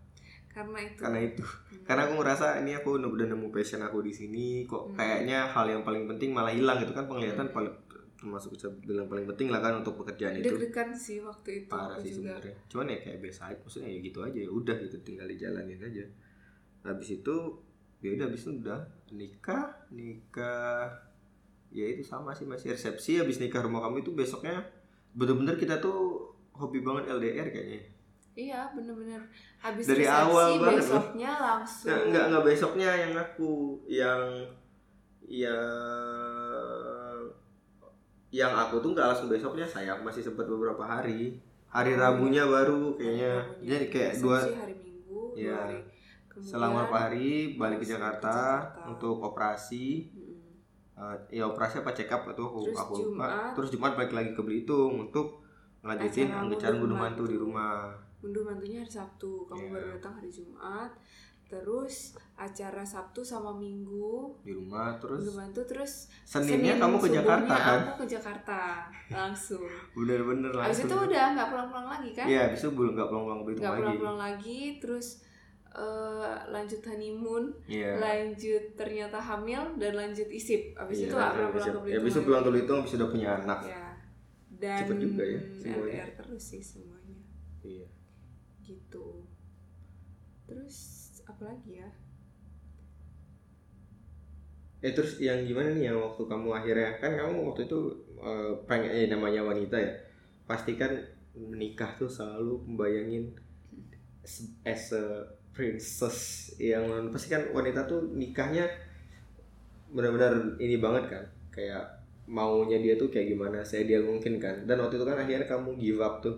[0.54, 0.98] Karena itu.
[0.98, 1.82] karena itu Hmm.
[1.84, 4.96] karena aku ngerasa ini aku udah nemu passion aku di sini kok Hmm.
[4.96, 7.56] kayaknya hal yang paling penting malah hilang gitu kan penglihatan Hmm.
[7.56, 7.74] paling
[8.14, 12.00] termasuk bisa bilang paling penting lah kan untuk pekerjaan itu deg-degan sih waktu itu parah
[12.00, 15.28] sih sebenarnya cuman ya kayak biasa aja maksudnya ya gitu aja ya udah gitu tinggal
[15.28, 16.06] dijalanin aja
[16.84, 17.36] habis itu
[18.00, 18.80] ya udah habis itu udah
[19.12, 20.88] nikah nikah
[21.68, 24.56] ya itu sama sih masih resepsi habis nikah rumah kamu itu besoknya
[25.12, 27.82] bener-bener kita tuh hobi banget LDR kayaknya
[28.34, 29.22] iya bener-bener
[29.58, 30.78] habis Dari resepsi awal banget loh.
[30.80, 33.52] besoknya langsung Nggak, nggak, nggak besoknya yang aku
[33.86, 34.22] yang
[35.24, 35.64] yang
[38.30, 43.34] yang aku tuh nggak langsung besoknya sayang masih sempat beberapa hari hari Rabunya baru kayaknya
[43.40, 43.68] Rabunya.
[43.68, 45.56] jadi kayak dua Resepsi hari Minggu dua Iya.
[45.56, 45.78] hari
[46.28, 48.90] kemudian selang beberapa hari balik ke Jakarta, Jakarta.
[48.90, 50.32] untuk operasi Mm-mm.
[50.94, 53.54] Eh, ya operasi apa check up itu aku, Terus aku lupa Jumat.
[53.54, 55.42] terus Jumat balik lagi ke Belitung untuk
[55.82, 59.72] ngelanjutin ngunduh ngunduh mantu di rumah Unduh mantunya hari Sabtu, kamu Iya.
[59.74, 60.92] baru datang hari Jumat.
[61.44, 61.96] Terus
[62.34, 67.54] acara Sabtu sama Minggu di rumah terus unduh mantu terus Seninnya Senin kamu ke Jakarta
[67.54, 68.60] kan Aku ke Jakarta
[69.08, 69.62] langsung.
[69.94, 72.26] bener-bener Habis langsung itu udah nggak pulang-pulang lagi kan?
[72.26, 75.08] Iya, habis itu belum nggak pulang-pulang ke Belitung Nggak pulang-pulang lagi, terus
[75.70, 77.92] eh, lanjut honeymoon, Iya.
[77.98, 80.74] lanjut ternyata hamil dan lanjut isip.
[80.74, 81.94] Habis Iya, itu nggak pernah habis pulang ke itu- Belitung.
[81.94, 83.60] Ya, habis itu pulang ke Belitung, habis udah punya anak.
[83.68, 83.86] Ya.
[84.56, 85.82] Dan Cepet juga ya semuanya.
[86.00, 87.18] LDR terus sih semuanya.
[87.62, 87.88] Iya.
[88.68, 89.06] Gitu.
[90.48, 90.78] Terus
[91.28, 91.90] apa lagi ya?
[94.84, 96.90] Eh terus yang gimana nih yang waktu kamu akhirnya?
[97.02, 97.80] Kan kamu waktu itu
[98.20, 99.92] eh, pengen eh, namanya wanita ya?
[100.50, 100.92] Pasti kan
[101.34, 103.32] menikah tuh selalu membayangin
[104.26, 105.06] as- as a
[105.56, 108.66] princess yang pasti kan wanita tuh nikahnya
[109.94, 111.24] benar-benar ini banget kan?
[111.54, 111.84] Kayak
[112.28, 114.66] maunya dia tuh kayak gimana saya dia mungkin kan?
[114.68, 116.36] Dan waktu itu kan akhirnya kamu give up tuh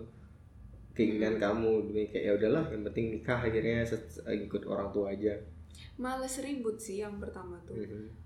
[0.96, 5.36] keinginan kamu Jadi kayak ya udahlah yang penting nikah akhirnya set- ikut orang tua aja.
[5.96, 7.76] Males ribut sih yang pertama tuh.
[7.76, 8.24] Mhm.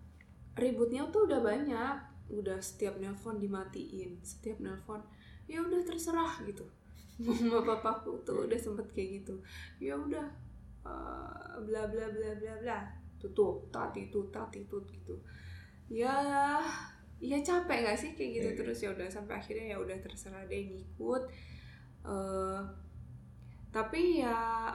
[0.52, 1.94] ributnya tuh udah banyak
[2.28, 5.00] udah setiap nelpon dimatiin setiap nelpon
[5.46, 6.66] ya udah terserah gitu.
[7.24, 9.34] Mama papaku tuh udah sempet kayak gitu.
[9.78, 10.26] Ya udah
[10.82, 12.78] eh, bla bla bla bla bla
[13.16, 15.14] tutup tati tut tati tut gitu.
[15.88, 16.12] Ya
[17.20, 18.10] ya capek nggak sih?
[18.12, 18.58] Kayak gitu Iya.
[18.58, 21.22] terus ya udah sampai akhirnya ya udah terserah deh ngikut
[22.04, 22.60] Eh,
[23.70, 24.70] tapi ya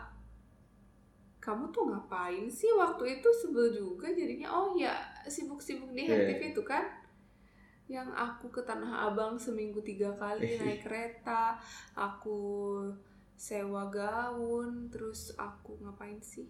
[1.42, 3.30] kamu tuh ngapain sih waktu itu?
[3.30, 4.50] Sebel juga jadinya.
[4.50, 4.94] Oh ya
[5.30, 6.14] sibuk-sibuk di Iya.
[6.18, 6.86] Hektif itu kan?
[7.86, 11.54] Yang aku ke Tanah Abang seminggu tiga kali naik kereta
[11.94, 12.82] aku
[13.38, 16.50] sewa gaun terus aku ngapain sih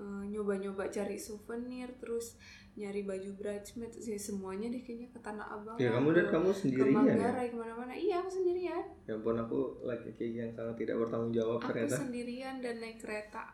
[0.00, 2.40] Eh, nyoba-nyoba cari souvenir terus
[2.72, 5.76] nyari baju bridesmaid sih semuanya deh kayaknya ke Tanah Abang.
[5.76, 7.12] Ya kamu dan ke- kamu ke sendirian ya?
[7.12, 7.92] Manggarai ke mana-mana.
[7.92, 8.80] Iya aku sendirian.
[9.04, 11.96] Ya ampun aku laki-laki yang sangat tidak bertanggung jawab aku ternyata.
[11.98, 13.44] sendirian dan naik kereta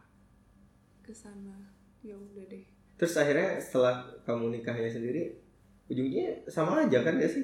[1.00, 1.58] ke sana.
[2.00, 2.62] Ya udah deh.
[2.94, 5.34] Terus akhirnya setelah kamu nikahnya sendiri,
[5.86, 7.42] ujungnya sama aja kan ya sih?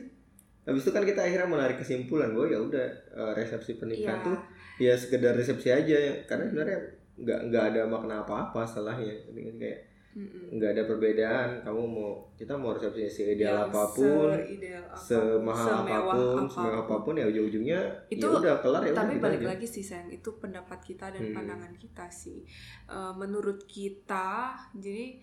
[0.62, 4.25] Habis itu kan kita akhirnya menarik kesimpulan bahwa ya udah eh, resepsi pernikahan Iya.
[4.25, 4.38] tuh
[4.79, 6.79] ya sekedar resepsi aja karena sebenarnya
[7.14, 9.81] nggak nggak ada makna apa-apa setelahnya Jadi kayak
[10.12, 10.53] Mm-mm.
[10.53, 15.01] nggak ada perbedaan kamu mau kita mau resepsi seideal Yang apa pun seideal apa pun,
[15.03, 19.14] semahal semewah apa pun semewah apa pun ya ujung-ujungnya Itu- ya udah kelar ya tapi
[19.16, 19.48] balik aja.
[19.51, 21.35] lagi sih sayang itu pendapat kita dan Hmm.
[21.35, 22.44] pandangan kita sih.
[22.87, 25.16] Eh, menurut kita jadi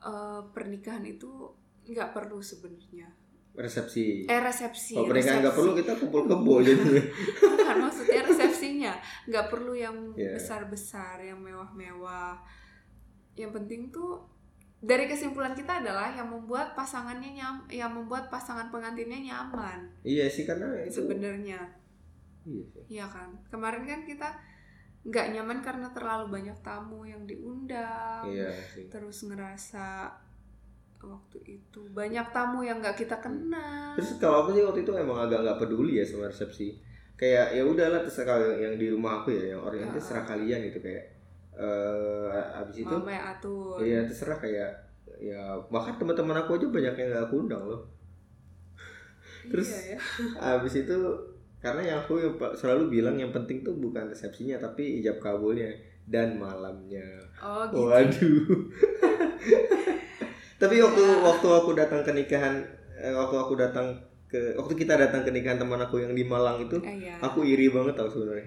[0.00, 1.30] eh, pernikahan itu
[1.84, 3.06] nggak perlu sebenarnya.
[3.52, 4.22] Resepsi.
[4.24, 7.02] Eh resepsi kalau pernikahan nggak perlu kita kumpul kebo jadinya.
[7.40, 8.22] Bukan maksudnya
[9.26, 10.36] nggak perlu yang Iya.
[10.36, 12.38] besar-besar yang mewah-mewah.
[13.34, 14.22] Yang penting tuh
[14.78, 19.90] dari kesimpulan kita adalah yang membuat pasangannya nyam yang membuat pasangan pengantinnya nyaman.
[20.06, 21.58] Iya sih karena itu sebenarnya.
[22.46, 22.82] Iya sih.
[22.86, 23.34] Iya kan?
[23.50, 24.28] Kemarin kan kita
[25.02, 28.22] nggak nyaman karena terlalu banyak tamu yang diundang.
[28.26, 28.86] Iya sih.
[28.86, 30.14] Terus ngerasa
[30.98, 33.94] waktu itu banyak tamu yang nggak kita kenal.
[33.94, 36.74] Terus kalau aku sih waktu itu emang agak nggak peduli ya sama resepsi.
[37.18, 39.92] Kayak ya udahlah terserah yang di rumah aku ya, yang itu Ah.
[39.92, 41.04] terserah kalian gitu kayak.
[41.58, 44.70] eh abis itu, mama yang atur iya terserah kayak
[45.18, 47.82] ya bahkan teman-teman aku aja banyak yang nggak aku undang loh.
[49.44, 49.98] terus- iya
[50.38, 50.94] ya Abis itu
[51.58, 55.66] karena yang aku yang selalu bilang yang penting tuh bukan resepsinya tapi ijab kabulnya
[56.06, 57.02] dan malamnya.
[57.36, 58.38] oh gitu Waduh.
[60.58, 61.18] Tapi waktu Ya.
[61.20, 62.54] waktu aku datang ke nikahan
[62.94, 63.94] eh, waktu aku datang
[64.28, 67.16] ke waktu kita datang ke nikahan teman aku yang di Malang itu, Eh, iya.
[67.18, 68.44] aku iri banget tau sebenarnya.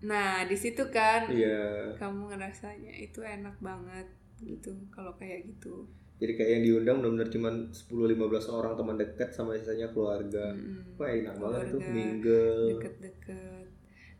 [0.00, 1.92] nah di situ kan Iya.
[1.94, 5.84] kamu ngerasanya itu enak banget gitu kalau kayak gitu
[6.16, 8.16] Jadi kayak yang diundang benar-benar cuma 10-15
[8.50, 10.52] orang teman dekat sama sisanya keluarga.
[10.52, 10.96] Mm-mm.
[10.96, 11.92] Wah enak banget tuh Keluarga.
[11.94, 12.68] mingle.
[12.70, 13.66] deket-deket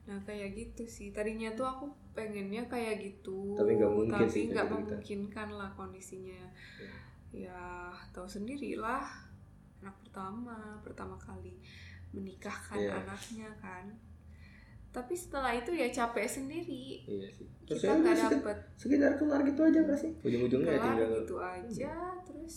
[0.03, 4.67] nah kayak gitu sih tadinya tuh aku pengennya kayak gitu Tapi nggak mungkin tapi nggak
[4.67, 6.41] gitu memungkinkan lah kondisinya
[7.31, 7.63] ya
[8.11, 9.30] tahu sendiri lah anak
[10.11, 11.55] pertama pertama kali
[12.11, 12.99] menikahkan Iya.
[12.99, 13.87] anaknya kan.
[14.90, 17.07] Tapi setelah itu ya capek sendiri.
[17.07, 17.46] Iya sih.
[17.62, 20.11] Terus kita nggak dapet sekitar kelar gitu aja nggak sih?
[20.18, 21.11] Ujung-ujungnya ya kelar tinggal.
[21.16, 22.57] gitu aja terus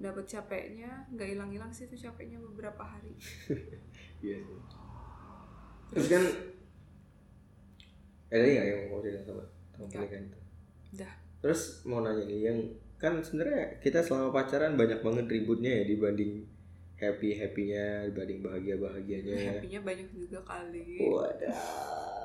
[0.00, 3.12] dapat capeknya nggak hilang-hilang sih itu capeknya beberapa hari.
[4.18, 4.60] Iya sih.
[5.92, 6.24] Terus kan
[8.28, 9.44] ada nggak yang mau cerita sama
[9.78, 9.88] Nggak.
[9.92, 10.38] pernikahan itu?
[10.88, 11.12] Udah.
[11.38, 12.58] terus mau nanya nih yang
[12.98, 16.42] kan sebenarnya kita selama pacaran banyak banget ributnya ya dibanding
[16.98, 20.98] happy happynya dibanding bahagia bahagianya happy-nya banyak juga kali.
[20.98, 21.54] Wadah.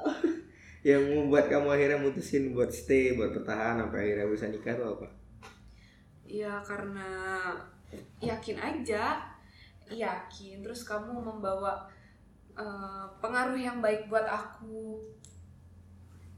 [0.90, 5.08] Yang membuat kamu akhirnya mutusin buat stay buat bertahan sampai akhirnya bisa nikah tuh apa?
[6.26, 7.10] Ya karena
[8.18, 9.22] yakin aja
[9.94, 10.66] yakin.
[10.66, 11.86] Terus kamu membawa
[12.58, 15.06] eh, pengaruh yang baik buat aku.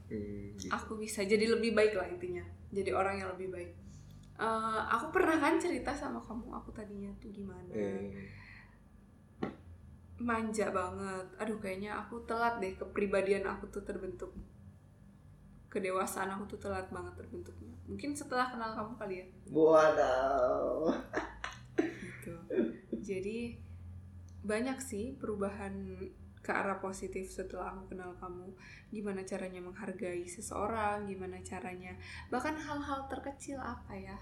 [0.06, 0.70] Hmm, gitu.
[0.70, 2.44] aku bisa jadi lebih baik lah intinya.
[2.70, 3.85] Jadi orang yang lebih baik
[4.36, 7.72] Eh, aku pernah kan cerita sama kamu aku tadinya tuh gimana?
[7.72, 8.12] Eh,
[10.20, 11.26] manja banget.
[11.40, 14.36] Aduh kayaknya aku telat deh kepribadian aku tuh terbentuk.
[15.72, 17.72] Kedewasaan aku tuh telat banget terbentuknya.
[17.88, 19.26] Mungkin setelah kenal kamu kali ya?
[19.48, 20.92] Wadah
[22.26, 22.34] gitu.
[23.00, 23.38] Jadi
[24.42, 25.74] banyak sih perubahan
[26.46, 28.54] ke arah positif setelah aku kenal kamu.
[28.94, 31.10] Gimana caranya menghargai seseorang?
[31.10, 31.98] Gimana caranya?
[32.30, 34.14] Bahkan hal-hal terkecil apa ya?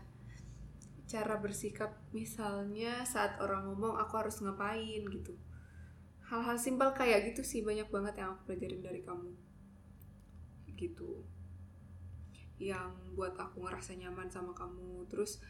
[1.04, 5.04] Cara bersikap misalnya saat orang ngomong aku harus ngapain?
[5.12, 5.36] gitu.
[6.24, 9.30] Hal-hal simpel kayak gitu sih banyak banget yang aku pelajarin dari kamu.
[10.72, 11.20] Gitu.
[12.56, 15.44] Yang buat aku ngerasa nyaman sama kamu terus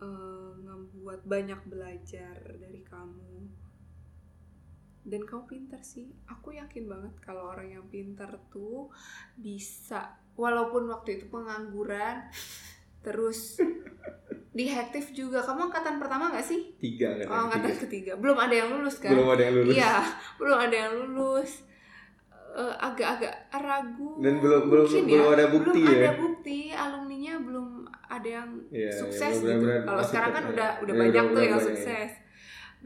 [0.00, 3.63] eh, ngebuat banyak belajar dari kamu
[5.04, 6.08] dan kamu pintar sih.
[6.26, 8.88] Aku yakin banget kalau orang yang pintar tuh
[9.36, 12.24] bisa walaupun waktu itu pengangguran
[13.04, 13.60] terus
[14.58, 15.44] dihektif juga.
[15.44, 16.72] Kamu angkatan pertama gak sih?
[16.80, 18.16] Tiga kan oh angkatan ketiga.
[18.16, 19.12] belum ada yang lulus kan?
[19.12, 19.74] Belum ada yang lulus.
[19.76, 19.94] Iya
[20.40, 21.52] belum ada yang lulus.
[22.54, 24.22] Eh, agak-agak ragu.
[24.22, 25.34] Dan belum belum mungkin belum ya.
[25.34, 26.00] ada bukti belum ya.
[26.06, 26.58] ada bukti.
[26.70, 27.68] Alumninya belum
[28.06, 29.66] ada yang Iya, sukses iya, gitu.
[29.82, 32.10] kalau sekarang kan udah udah iya, banyak tuh yang sukses.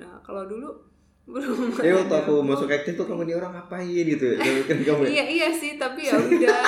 [0.00, 0.87] Nah kalau dulu
[1.28, 3.84] belum ya waktu aku masuk aktif tuh kamu ini orang ngapain?
[3.84, 4.32] gitu.
[4.40, 6.60] Ya kamu iya iya sih tapi ya udah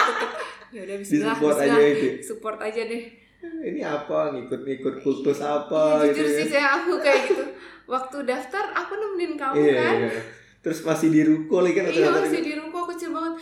[0.69, 3.05] ya udah Bismillah support aja itu support aja deh.
[3.41, 4.37] Ini apa?
[4.37, 6.05] Ngikut-ngikut kultus iya, apa?
[6.13, 7.45] gitu jujur ya sih saya aku kayak gitu.
[7.89, 9.97] Waktu daftar aku nemenin kamu iya, kan.
[10.07, 10.13] iya.
[10.61, 13.41] terus masih di ruko lagi kan iya masih di ruko kecil banget.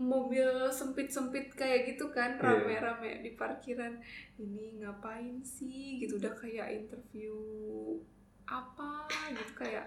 [0.00, 2.46] Mobil sempit-sempit kayak gitu kan Iya.
[2.46, 3.98] rame-rame di parkiran.
[4.38, 5.98] Ini ngapain sih?
[5.98, 7.34] gitu udah kayak interview
[8.46, 9.84] apa gitu kayak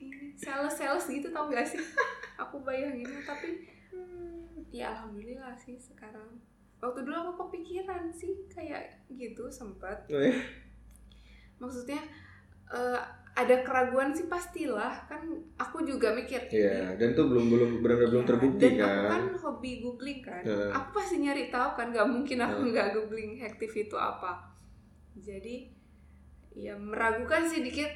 [0.00, 1.80] ini sales sales gitu tau gak sih
[2.36, 3.68] aku bayanginnya tapi
[4.70, 6.40] ya alhamdulillah sih sekarang
[6.78, 10.32] waktu dulu aku kepikiran sih kayak gitu sempat Oh, iya.
[11.58, 12.00] maksudnya
[12.66, 15.22] eh, ada keraguan sih pastilah kan
[15.54, 19.10] aku juga mikir Iya, dan tuh belum belum benar-benar belum Iya, terbukti dan aku kan.
[19.10, 20.70] kan hobi googling kan Heeh.
[20.70, 22.70] aku pasti nyari tahu kan nggak mungkin aku Heeh.
[22.70, 24.50] nggak googling hektif itu apa
[25.14, 25.68] jadi
[26.52, 27.90] ya meragukan sih dikit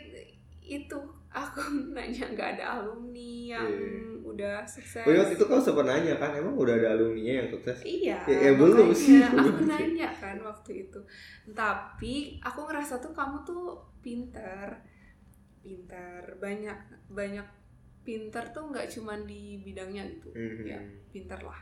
[0.61, 0.99] itu
[1.35, 1.61] aku
[1.97, 4.23] nanya nggak ada alumni yang Iya.
[4.25, 7.49] udah sukses Oh iya, waktu itu kau sempat nanya kan, emang udah ada alumni yang
[7.49, 7.83] sukses?
[7.83, 9.18] Iya, Ya, ya belum sih.
[9.27, 10.99] Aku nanya kan waktu itu.
[11.51, 14.79] Tapi aku ngerasa tuh kamu tuh pintar,
[15.61, 17.47] pintar banyak banyak
[18.01, 20.64] pintar tuh nggak cuman di bidangnya gitu, Mhm.
[20.64, 20.79] Ya.
[21.09, 21.61] pintar lah.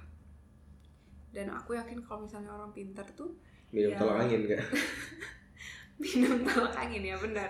[1.30, 3.32] Dan aku yakin kalau misalnya orang pintar tuh
[3.68, 3.98] Minum Iya.
[3.98, 4.60] tolak angin gak?
[6.02, 7.48] minum tolak angin ya benar.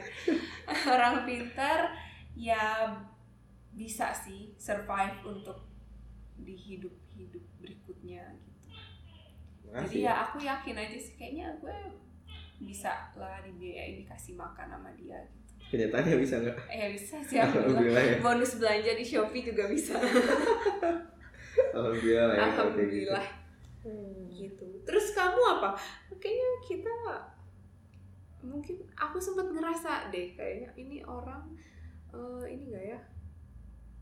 [0.87, 1.91] orang pintar
[2.43, 2.91] ya
[3.71, 5.63] bisa sih survive untuk
[6.43, 8.69] di hidup hidup berikutnya gitu.
[9.63, 11.79] Jadi Makasih ya aku yakin aja sih kayaknya gue
[12.63, 15.53] bisa lah dibiayain dikasih makan sama dia gitu.
[15.71, 16.59] Kenyataannya bisa nggak?
[16.67, 18.03] Eh bisa sih alhamdulillah.
[18.03, 18.19] Ya.
[18.19, 19.95] Bonus belanja di Shopee juga bisa.
[21.53, 22.37] Alhamdulillah ya.
[22.37, 22.45] gitu.
[22.49, 23.27] alhamdulillah.
[24.33, 24.67] Gitu.
[24.89, 25.71] Terus kamu apa?
[26.17, 26.97] Kayaknya kita
[28.43, 31.55] mungkin aku sempat ngerasa deh kayaknya ini orang
[32.13, 32.99] eh, ini enggak ya?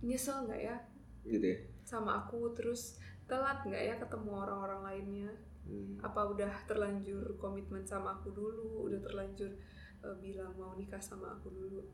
[0.01, 0.77] Nyesel nggak ya
[1.23, 1.59] Gitu ya.
[1.83, 5.30] sama aku terus telat nggak ya ketemu orang-orang lainnya?
[5.61, 6.01] Hmm.
[6.01, 9.53] apa udah terlanjur komitmen sama aku dulu udah terlanjur
[10.01, 11.84] eh, bilang mau nikah sama aku dulu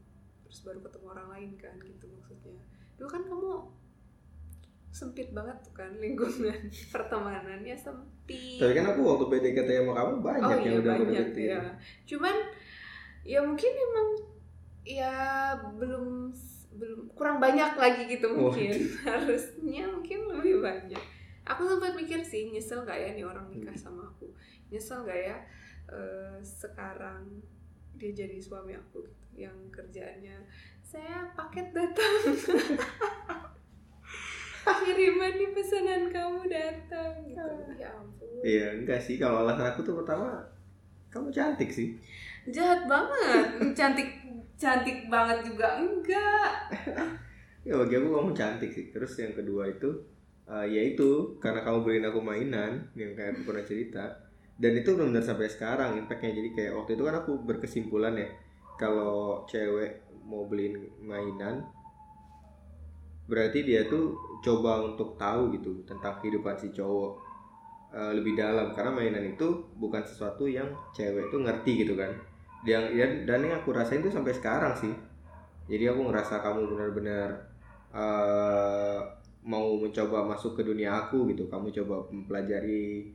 [0.40, 2.56] terus baru ketemu orang lain kan gitu maksudnya
[2.96, 3.50] dulu kan kamu
[4.88, 6.56] sempit banget tuh kan lingkungan
[6.94, 11.04] pertemanannya sempit Tapi kan aku waktu PDKT sama kamu banyak oh yang iya udah aku
[11.04, 11.48] banyak deketin.
[11.52, 11.62] ya
[12.06, 12.36] cuman
[13.26, 14.08] ya mungkin emang
[14.86, 15.14] ya
[15.74, 16.30] belum
[16.72, 18.48] belum kurang banyak lagi gitu Oh.
[18.48, 18.70] mungkin
[19.08, 21.02] harusnya mungkin lebih banyak.
[21.42, 23.82] Aku sempat mikir sih nyesel gak ya nih orang nikah Hmm.
[23.82, 24.30] sama aku?
[24.68, 25.36] Nyesel gak ya
[25.88, 27.22] eh, sekarang
[27.94, 30.36] dia jadi suami aku gitu yang kerjaannya
[30.80, 32.14] saya paket datang.
[34.86, 37.46] Kiriman di pesanan kamu datang gitu.
[37.74, 38.38] Ya ampun.
[38.42, 39.16] Iya enggak sih.
[39.16, 40.42] Kalau alasan aku tuh pertama
[41.08, 41.94] kamu cantik sih.
[42.46, 43.74] Jahat banget.
[43.74, 44.25] Cantik
[44.56, 46.50] cantik banget juga enggak.
[47.66, 48.94] Ya bagi aku kamu cantik sih.
[48.94, 49.90] Terus yang kedua itu
[50.46, 54.06] uh, ya itu karena kamu beliin aku mainan yang kayak aku pernah cerita
[54.54, 56.30] dan itu benar-benar sampai sekarang impactnya.
[56.30, 58.30] Jadi kayak waktu itu kan aku berkesimpulan ya
[58.78, 61.66] kalau cewek mau beliin mainan
[63.26, 64.14] berarti dia tuh
[64.46, 67.18] coba untuk tahu gitu tentang kehidupan si cowok
[67.90, 68.70] uh, lebih dalam.
[68.78, 72.14] Karena mainan itu bukan sesuatu yang cewek tuh ngerti gitu kan
[72.64, 74.94] yang dan, dan yang aku rasain tuh sampai sekarang sih.
[75.66, 77.30] Jadi aku ngerasa kamu benar-benar
[77.90, 79.02] uh,
[79.42, 81.50] mau mencoba masuk ke dunia aku gitu.
[81.50, 83.10] Kamu coba mempelajari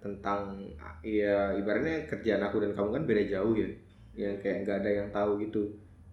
[0.00, 0.56] tentang
[1.04, 3.68] ya ibaratnya kerjaan aku dan kamu kan beda jauh ya.
[4.14, 5.62] Yang kayak nggak ada yang tahu gitu.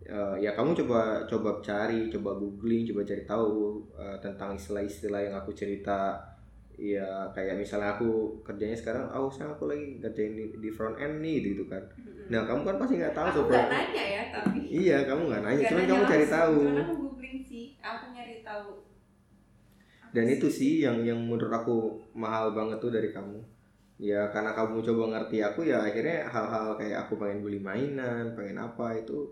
[0.08, 5.36] Uh, ya kamu coba coba cari coba googling coba cari tahu uh, tentang istilah-istilah yang
[5.36, 6.16] aku cerita
[6.78, 11.26] ya kayak misalnya aku kerjanya sekarang oh sekarang aku lagi kerjain di, di front end
[11.26, 11.82] nih gitu, kan.
[12.30, 15.62] Nah kamu kan pasti nggak tahu aku nggak nanya ya tapi iya kamu nggak nanya
[15.66, 16.58] cuma kamu cari tahu.
[16.62, 18.72] cuman aku googling sih aku nyari tahu.
[20.14, 23.42] Dan itu sih yang yang menurut aku mahal banget tuh dari kamu.
[23.98, 28.62] Ya karena kamu coba ngerti aku ya akhirnya hal-hal kayak aku pengen beli mainan pengen
[28.62, 29.26] apa itu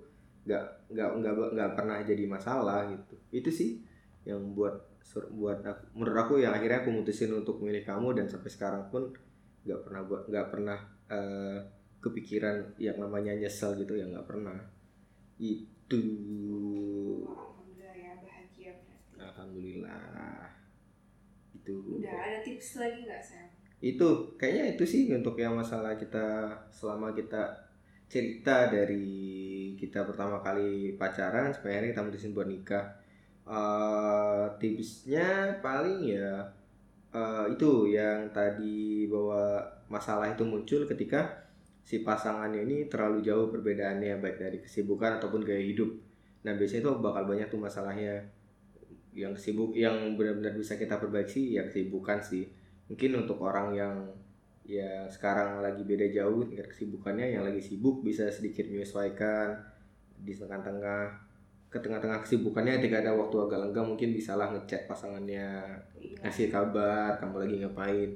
[0.50, 3.14] nggak nggak nggak nggak pernah jadi masalah gitu.
[3.30, 3.86] Itu sih
[4.26, 4.74] yang buat
[5.14, 9.14] buat aku, menurut aku yang akhirnya aku mutusin untuk memilih kamu dan sampai sekarang pun
[9.66, 11.60] nggak pernah buat nggak pernah uh,
[12.02, 14.58] kepikiran yang namanya nyesel gitu ya nggak pernah.
[15.38, 16.02] Itu.
[17.30, 19.16] Alhamdulillah ya bahagia berarti.
[19.22, 20.42] Alhamdulillah.
[21.56, 21.76] Itu.
[22.02, 24.08] Udah ada tips lagi nggak saya itu
[24.40, 27.54] kayaknya itu sih untuk yang masalah kita selama kita
[28.10, 32.98] cerita dari kita pertama kali pacaran sampai akhirnya kita mutusin buat nikah
[33.46, 36.44] uh, tipsnya paling ya
[37.16, 41.46] uh, itu yang tadi bahwa masalah itu muncul ketika
[41.86, 45.94] si pasangannya ini terlalu jauh perbedaannya baik dari kesibukan ataupun gaya hidup.
[46.42, 48.26] Nah biasanya itu bakal banyak tuh masalahnya.
[49.16, 52.50] Yang sibuk yang benar-benar bisa kita perbaiki ya kesibukan sih.
[52.92, 53.96] Mungkin untuk orang yang
[54.66, 59.56] ya sekarang lagi beda jauh tingkat kesibukannya yang lagi sibuk bisa sedikit menyesuaikan
[60.20, 61.22] di tengah-tengah
[61.76, 65.60] ke tengah-tengah kesibukannya ketika ada waktu agak lenggang mungkin bisalah ngechat pasangannya
[66.00, 66.16] iya.
[66.24, 68.12] ngasih kabar kamu lagi ngapain.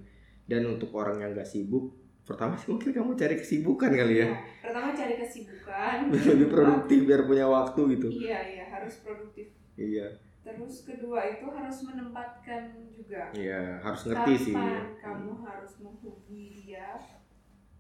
[0.48, 1.92] Dan untuk orang yang gak sibuk
[2.24, 5.96] pertama sih mungkin kamu cari kesibukan kali ya, ya pertama cari kesibukan.
[6.32, 8.08] Lebih produktif biar punya waktu gitu.
[8.08, 9.52] Iya iya harus produktif.
[9.76, 10.08] Iya.
[10.40, 13.28] Terus kedua itu harus menempatkan juga.
[13.36, 14.56] Iya harus ngerti Kapan sih
[15.04, 16.96] kamu harus menghubungi dia?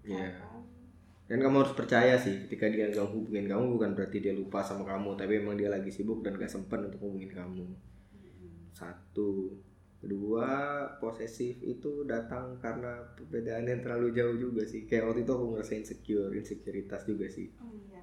[0.03, 0.59] Iya
[1.29, 4.81] dan kamu harus percaya sih ketika dia nggak hubungin kamu bukan berarti dia lupa sama
[4.81, 7.69] kamu tapi emang dia lagi sibuk dan gak sempat untuk hubungin kamu.
[8.73, 9.53] Satu.
[9.99, 10.47] Kedua
[10.97, 14.89] posesif itu datang karena perbedaan yang terlalu jauh juga sih.
[14.89, 17.53] Kayak waktu itu aku ngerasain insecure insekuritas juga sih.
[17.61, 18.01] Oh, iya.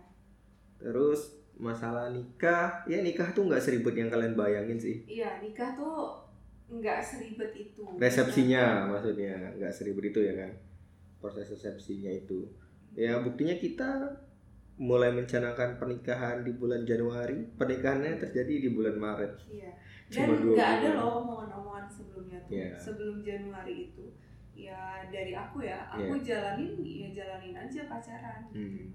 [0.77, 5.03] terus masalah nikah ya nikah tuh nggak seribet yang kalian bayangin sih.
[5.09, 6.14] Iya nikah tuh
[6.70, 7.83] nggak seribet itu.
[7.99, 10.53] Resepsinya maksudnya nggak seribet itu ya kan?
[11.18, 12.45] Proses resepsinya itu
[12.97, 14.09] ya buktinya kita
[14.76, 17.44] mulai mencanangkan pernikahan di bulan Januari.
[17.57, 19.32] Pernikahannya terjadi di bulan Maret.
[19.49, 19.72] Iya.
[20.07, 22.53] Dan nggak ada loh omongan-omongan sebelumnya tuh.
[22.57, 22.76] Yeah.
[22.76, 24.07] sebelum Januari itu.
[24.57, 26.24] Ya dari aku ya aku yeah.
[26.57, 28.40] jalanin ya jalanin aja pacaran.
[28.53, 28.92] Hmm.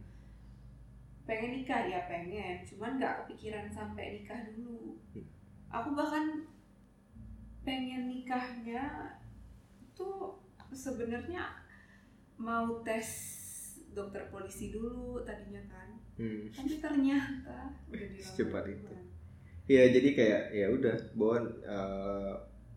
[1.25, 2.61] Pengen nikah ya pengen.
[2.65, 4.97] Cuman nggak kepikiran sampai nikah dulu.
[5.69, 6.45] Aku bahkan
[7.61, 9.17] pengen nikahnya
[9.93, 10.33] tuh
[10.73, 11.45] sebenarnya
[12.37, 13.40] mau tes
[13.91, 15.89] dokter polisi dulu tadinya kan.
[16.21, 16.45] Hmm.
[16.53, 18.93] tapi ternyata udah cepat itu.
[19.71, 22.33] Ya jadi kayak ya udah bahwa uh,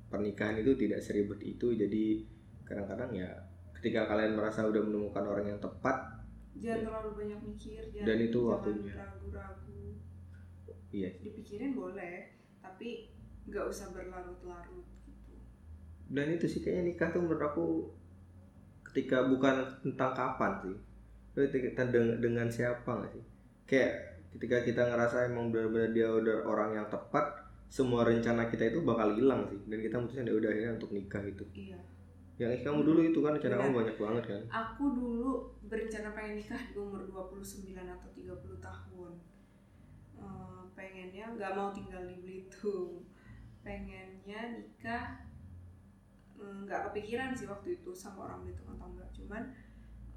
[0.09, 1.75] pernikahan itu tidak seribet itu.
[1.75, 2.25] Jadi
[2.65, 3.29] kadang-kadang ya
[3.77, 6.85] ketika kalian merasa udah menemukan orang yang tepat jangan ya.
[6.87, 8.93] terlalu banyak mikir jangan, dan itu waktunya.
[8.95, 9.83] ragu-ragu.
[10.95, 11.11] Iya.
[11.21, 12.17] Dipikirin boleh
[12.63, 13.13] tapi
[13.45, 15.35] nggak usah berlarut-larut gitu.
[16.09, 17.67] Dan itu sih kayaknya nikah tuh menurut aku
[18.95, 20.77] ketika bukan tentang kapan sih
[21.35, 23.25] ketika dengan, dengan siapa nggak sih?
[23.67, 28.87] Kayak ketika kita ngerasa emang benar-benar dia udah orang yang tepat semua rencana kita itu
[28.87, 29.59] bakal hilang sih.
[29.67, 31.45] Dan kita mutusin ya udah akhirnya untuk nikah gitu.
[31.55, 31.79] Iya.
[32.35, 34.43] Yang kamu dulu itu kan rencana kamu banyak banget kan?
[34.51, 35.31] Aku dulu
[35.67, 39.13] berencana pengen nikah di umur 29 atau 30 tahun.
[40.15, 43.03] Uh, pengennya nggak mau tinggal di Belitung.
[43.63, 45.25] Pengennya nikah
[46.35, 49.43] nggak mm, kepikiran sih waktu itu sama orang Belitung atau enggak cuman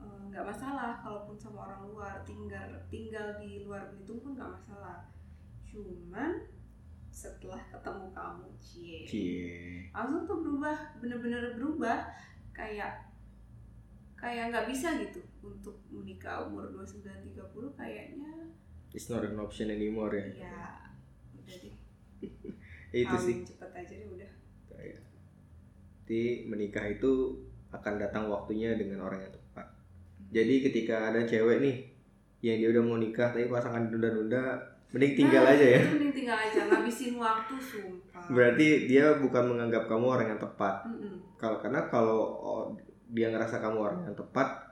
[0.01, 5.09] eh, nggak masalah kalaupun sama orang luar tinggal tinggal di luar Belitung pun nggak masalah
[5.67, 6.45] cuman
[7.09, 9.89] setelah ketemu kamu cie Cie.
[9.89, 12.05] langsung tuh berubah bener-bener berubah
[12.53, 13.09] kayak
[14.13, 18.33] kayak nggak bisa gitu untuk menikah umur 29 30 kayaknya
[18.95, 20.25] It's not an option anymore ya.
[20.47, 20.59] ya
[21.37, 21.75] udah deh
[23.03, 23.35] Itu sih.
[23.43, 24.31] Kawin cepet aja deh udah
[24.77, 24.93] Ya.
[26.05, 27.33] Jadi menikah itu
[27.73, 29.46] akan datang waktunya dengan orang yang tepat.
[30.31, 31.75] Jadi ketika ada cewek nih
[32.43, 34.59] yang dia udah mau nikah tapi pasangan nunda-nunda,
[34.93, 35.81] mending tinggal Nah, aja ya.
[35.83, 40.85] mending tinggal aja ngabisin waktu sumpah Berarti dia bukan menganggap kamu orang yang tepat.
[41.39, 42.63] Kalau karena kalau oh,
[43.07, 44.67] dia ngerasa kamu orang yang tepat,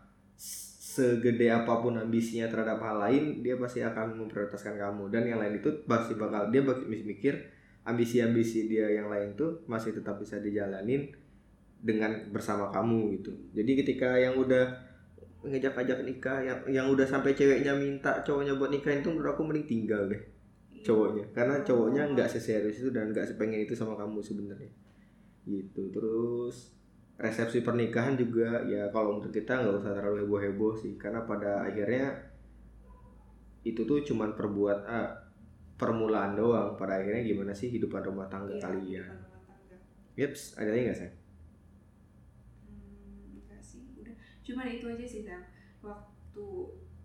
[0.95, 5.11] segede apa pun ambisinya terhadap hal lain, dia pasti akan memprioritaskan kamu.
[5.11, 7.35] Dan yang lain itu pasti bakal dia bakal mikir
[7.85, 11.11] ambisi-ambisi dia yang lain tuh masih tetap bisa dijalanin
[11.85, 13.31] dengan bersama kamu gitu.
[13.53, 14.84] Jadi ketika yang udah
[15.45, 19.67] ngejak-ngajak nikah, yang yang udah sampai ceweknya minta cowoknya buat nikah itu menurut aku mending
[19.69, 20.21] tinggal deh
[20.85, 21.25] cowoknya.
[21.33, 24.69] Karena cowoknya nggak seserius itu dan nggak sepengen itu sama kamu sebenarnya.
[25.45, 25.89] Gitu.
[25.89, 26.77] Terus
[27.15, 30.93] resepsi pernikahan juga ya kalau menurut kita nggak usah terlalu heboh heboh sih.
[30.97, 32.13] Karena pada akhirnya
[33.65, 35.09] itu tuh cuman perbuat ah,
[35.77, 36.77] permulaan doang.
[36.77, 39.05] Pada akhirnya gimana sih hidupan rumah tangga Iya, kalian?
[39.09, 39.77] tangga.
[40.15, 41.24] Yeps, ada lagi nggak sih
[44.45, 45.41] Cuman itu aja sih, Sam.
[45.81, 46.45] Waktu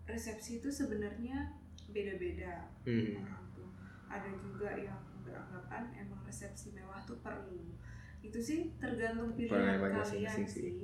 [0.05, 1.57] resepsi itu sebenarnya
[1.89, 3.19] beda-beda hmm.
[3.19, 3.69] orang tuh.
[4.07, 7.73] Ada juga yang beranggapan emang resepsi mewah tuh perlu.
[8.21, 10.61] Itu sih tergantung pilihan kalian masing-masing sih.
[10.61, 10.79] sih.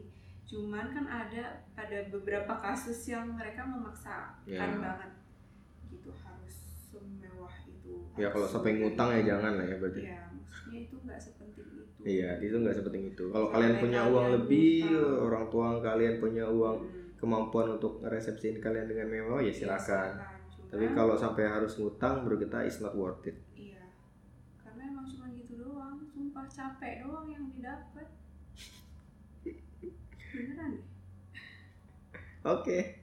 [0.47, 4.64] Cuman kan ada ada beberapa kasus yang mereka memaksakan Ya.
[4.80, 5.12] banget
[5.91, 6.55] gitu harus
[6.88, 7.95] semewah itu.
[8.20, 12.01] ya kalau sampai ngutang ya jangan lah ya berarti Iya, maksudnya itu nggak sepenting itu.
[12.03, 13.25] Iya, itu nggak sepenting itu.
[13.27, 17.05] Kalau kalian punya uang lebih, orang tua kalian punya uang Hmm.
[17.17, 20.13] kemampuan untuk resepsiin kalian dengan mewah ya silakan.
[20.13, 23.33] Cuman, Tapi kalau sampai harus ngutang, menurut kita is not worth it.
[23.53, 23.89] iya,
[24.57, 28.07] karena emang cuma gitu doang, sumpah capek doang yang didapat.
[30.29, 30.73] Beneran.
[32.43, 33.01] Oke,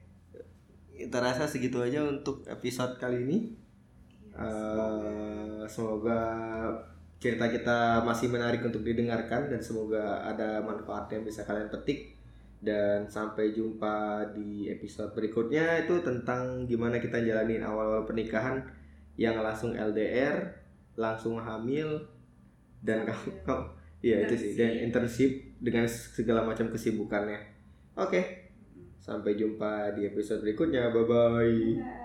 [0.91, 3.37] kita rasa segitu aja untuk episode kali ini.
[4.25, 6.19] Iya, Eh, semoga
[7.19, 12.13] cerita kita masih menarik untuk didengarkan dan semoga ada manfaat yang bisa kalian petik.
[12.65, 18.57] Dan sampai jumpa di episode berikutnya itu tentang gimana kita jalanin awal-awal pernikahan
[19.15, 20.49] yang langsung LDR,
[20.97, 22.01] langsung hamil
[22.81, 23.65] dan kamu, kamu
[24.05, 27.41] iya itu sih dan internship dengan segala macam kesibukannya.
[27.97, 28.21] Oke,
[28.75, 28.91] Mm.
[28.99, 30.91] sampai jumpa di episode berikutnya.
[30.91, 31.47] Bye bye.
[31.79, 32.04] Bye.